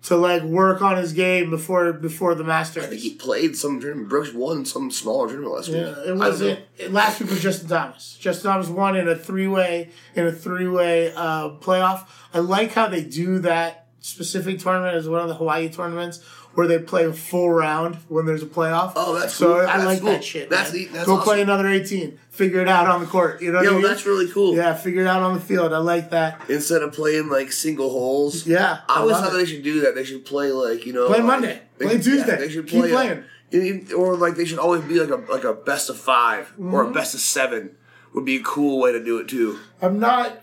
[0.03, 2.85] to like work on his game before before the Masters.
[2.85, 4.09] I think he played some tournament.
[4.09, 5.77] Brooks won some smaller tournament last week.
[5.77, 6.59] Yeah, it wasn't.
[6.77, 8.17] It, last week was Justin Thomas.
[8.19, 12.07] Justin Thomas won in a three way in a three way uh, playoff.
[12.33, 16.23] I like how they do that specific tournament as one of the Hawaii tournaments
[16.57, 18.93] where they play a full round when there's a playoff.
[18.95, 19.67] Oh, that's so cool.
[19.67, 20.09] I That's like cool.
[20.09, 20.49] that shit.
[20.49, 20.87] That's man.
[20.91, 21.23] that's Go awesome.
[21.23, 22.17] play another eighteen.
[22.31, 23.43] Figure it out on the court.
[23.43, 23.83] You know what I Yo, mean?
[23.83, 24.55] that's really cool.
[24.55, 25.71] Yeah, figure it out on the field.
[25.71, 26.41] I like that.
[26.49, 28.47] Instead of playing like single holes.
[28.47, 29.37] Yeah, I I always thought it.
[29.37, 29.93] they should do that.
[29.93, 31.61] They should play like you know Play Monday.
[31.77, 32.37] they- Play Tuesday.
[32.37, 32.91] they should Keep play
[33.51, 33.93] playing.
[33.95, 36.89] or like they should always be like a like a best of 5 or Mm-hmm.
[36.89, 37.75] a best of seven
[38.15, 39.59] would be a cool way to do it too.
[39.79, 40.39] I'm not.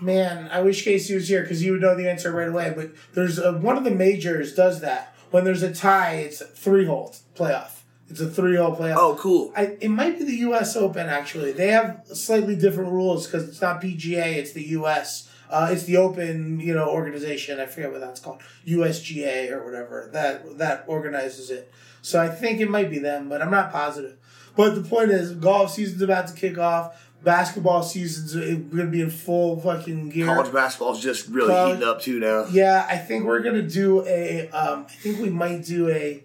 [0.00, 2.72] Man, I wish Casey was here because he would know the answer right away.
[2.74, 5.09] But there's a, one of the majors does that.
[5.30, 7.80] When there's a tie, it's three hole playoff.
[8.08, 8.96] It's a three hole playoff.
[8.96, 9.52] Oh, cool.
[9.56, 10.76] I, it might be the U.S.
[10.76, 11.52] Open actually.
[11.52, 15.30] They have slightly different rules because it's not PGA, it's the U.S.
[15.48, 17.58] Uh, it's the Open, you know, organization.
[17.58, 21.72] I forget what that's called, USGA or whatever that that organizes it.
[22.02, 24.16] So I think it might be them, but I'm not positive.
[24.56, 27.09] But the point is, golf season's about to kick off.
[27.22, 30.26] Basketball season's are going to be in full fucking gear.
[30.26, 32.46] College basketball's just really College- heating up too now.
[32.50, 34.48] Yeah, I think we're gonna do a.
[34.50, 36.24] Um, I think we might do a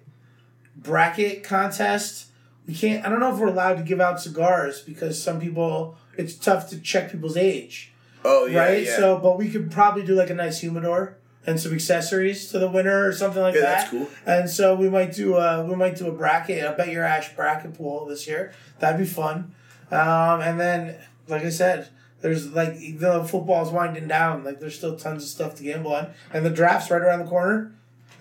[0.76, 2.28] bracket contest.
[2.68, 3.06] We can't.
[3.06, 5.98] I don't know if we're allowed to give out cigars because some people.
[6.18, 7.92] It's tough to check people's age,
[8.24, 8.84] Oh yeah, right?
[8.86, 8.96] yeah.
[8.96, 12.70] So, but we could probably do like a nice humidor and some accessories to the
[12.70, 13.78] winner or something like Yeah, that.
[13.82, 14.08] that's cool.
[14.26, 16.64] And so we might do a we might do a bracket.
[16.66, 18.54] I Bet Your Ass bracket pool this year.
[18.80, 19.54] That'd be fun.
[19.92, 20.96] Um, and then,
[21.28, 21.90] like I said,
[22.22, 26.08] there's like the football's winding down, like there's still tons of stuff to gamble on,
[26.34, 27.72] and the draft's right around the corner.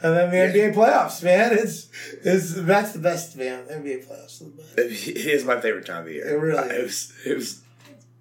[0.02, 0.66] And then the Yeah.
[0.68, 1.52] NBA playoffs, man.
[1.54, 1.88] It's
[2.22, 3.64] it's that's the best, man.
[3.70, 4.42] NBA playoffs.
[4.42, 5.08] are the best.
[5.08, 6.28] It is my favorite time of the year.
[6.34, 7.62] It really It was, it was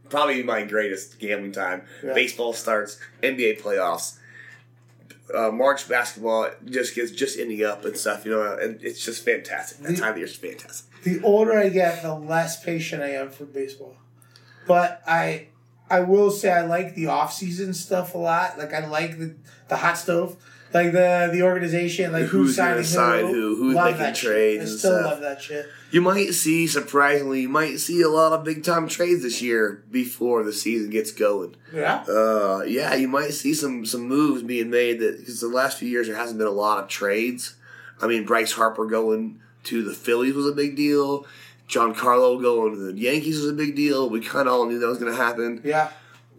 [0.09, 1.81] probably my greatest gambling time.
[2.01, 2.13] Yeah.
[2.13, 4.17] Baseball starts, NBA playoffs,
[5.35, 9.25] uh, March basketball just gets just ending up and stuff, you know, and it's just
[9.25, 9.79] fantastic.
[9.79, 10.92] That The- time of year is fantastic.
[11.03, 13.95] The older I get, the less patient I am for baseball.
[14.67, 15.47] But I
[15.89, 18.57] I will say I like the off season stuff a lot.
[18.57, 19.35] Like I like the
[19.67, 20.37] the hot stove.
[20.73, 24.31] Like the the organization, like who's, Who's signing sign who, making that shit.
[24.31, 25.11] trades I and still stuff.
[25.11, 25.67] love that shit.
[25.91, 29.83] You might see, surprisingly, you might see a lot of big time trades this year
[29.91, 31.55] before the season gets going.
[31.71, 32.03] Yeah.
[32.09, 35.87] Uh, yeah, you might see some some moves being made that because the last few
[35.87, 37.55] years there hasn't been a lot of trades.
[38.01, 41.25] I mean, Bryce Harper going to the Phillies was a big deal.
[41.67, 44.09] John Carlo going to the Yankees was a big deal.
[44.09, 45.61] We kind of all knew that was going to happen.
[45.63, 45.89] Yeah.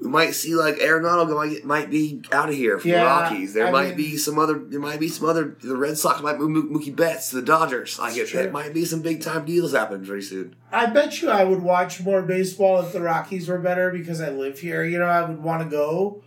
[0.00, 3.54] We might see like Arenado might might be out of here from Yeah, the Rockies.
[3.54, 4.58] There I might mean- be some other.
[4.58, 5.56] There might be some other.
[5.62, 7.98] The Red Sox might move Mookie Betts to the Dodgers.
[7.98, 10.56] Like it, it might be some big time deals happening very soon.
[10.72, 14.30] I bet you I would watch more baseball if the Rockies were better because I
[14.30, 14.84] live here.
[14.84, 16.22] You know, I would want to go,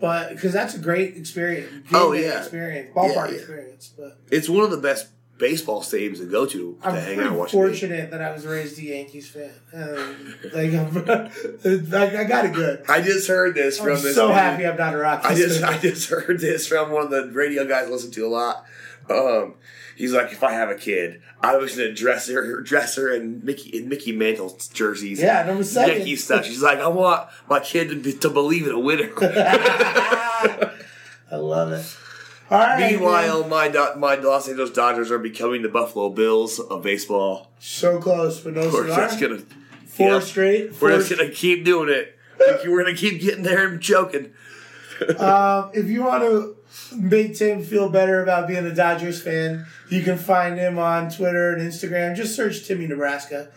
[0.00, 1.70] but because that's a great experience.
[1.92, 2.38] Oh, Game day yeah.
[2.38, 3.36] experience, ballpark Yeah, yeah.
[3.36, 3.92] experience.
[3.96, 5.08] But It's one of the best
[5.40, 7.66] baseball stadiums to go to to I'm hang out and watch the game.
[7.66, 9.50] fortunate that I was raised a Yankees fan.
[9.72, 10.72] Um, like,
[12.14, 12.84] I, got it good.
[12.88, 14.14] I just heard this I'm from this.
[14.14, 15.74] so happy I'm not a Rockies I just fan.
[15.74, 18.64] I just heard this from one of the radio guys I listen to a lot.
[19.08, 19.54] Um,
[19.96, 23.44] he's like, if I have a kid, I was gonna dress her, dress her in
[23.44, 25.20] Mickey in Mickey Mantle jerseys.
[25.20, 25.96] Yeah, number seven.
[25.96, 26.44] Yankee stuff.
[26.44, 29.10] She's like, I want my kid to, be, to believe in a winner.
[29.20, 30.70] I
[31.36, 31.96] love it.
[32.50, 32.78] All right.
[32.80, 32.92] man.
[32.92, 37.52] Meanwhile, my Do- my Los Angeles Dodgers are becoming the Buffalo Bills of baseball.
[37.60, 38.96] so close, but no We're cigar.
[39.08, 39.42] just gonna
[39.86, 40.20] Four yeah.
[40.20, 40.80] straight.
[40.80, 42.16] We're just gonna keep doing it.
[42.66, 44.32] We're gonna keep getting there and choking.
[45.18, 46.56] Um, if you want to
[46.94, 51.54] make Tim feel better about being a Dodgers fan, you can find him on Twitter
[51.54, 52.14] and Instagram.
[52.14, 53.48] Just search Timmy Nebraska.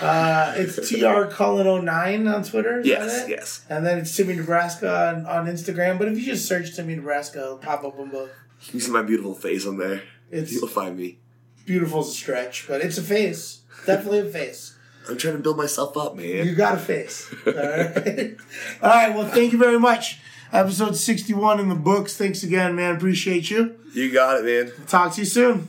[0.00, 2.80] Uh, it's TR Cullen 09 on Twitter.
[2.84, 3.64] Yes, yes.
[3.68, 5.98] And then it's Timmy Nebraska on, on Instagram.
[5.98, 8.30] But if you just search Timmy Nebraska, it'll pop up on both.
[8.72, 10.02] You see my beautiful face on there.
[10.30, 11.18] It's You'll find me.
[11.64, 13.62] beautiful as a stretch, but it's a face.
[13.86, 14.76] Definitely a face.
[15.08, 16.46] I'm trying to build myself up, man.
[16.46, 17.32] You got a face.
[17.46, 18.36] All right.
[18.82, 19.14] All right.
[19.14, 20.20] Well, thank you very much.
[20.52, 22.16] Episode 61 in the books.
[22.16, 22.96] Thanks again, man.
[22.96, 23.78] Appreciate you.
[23.94, 24.86] You got it, man.
[24.86, 25.68] Talk to you soon.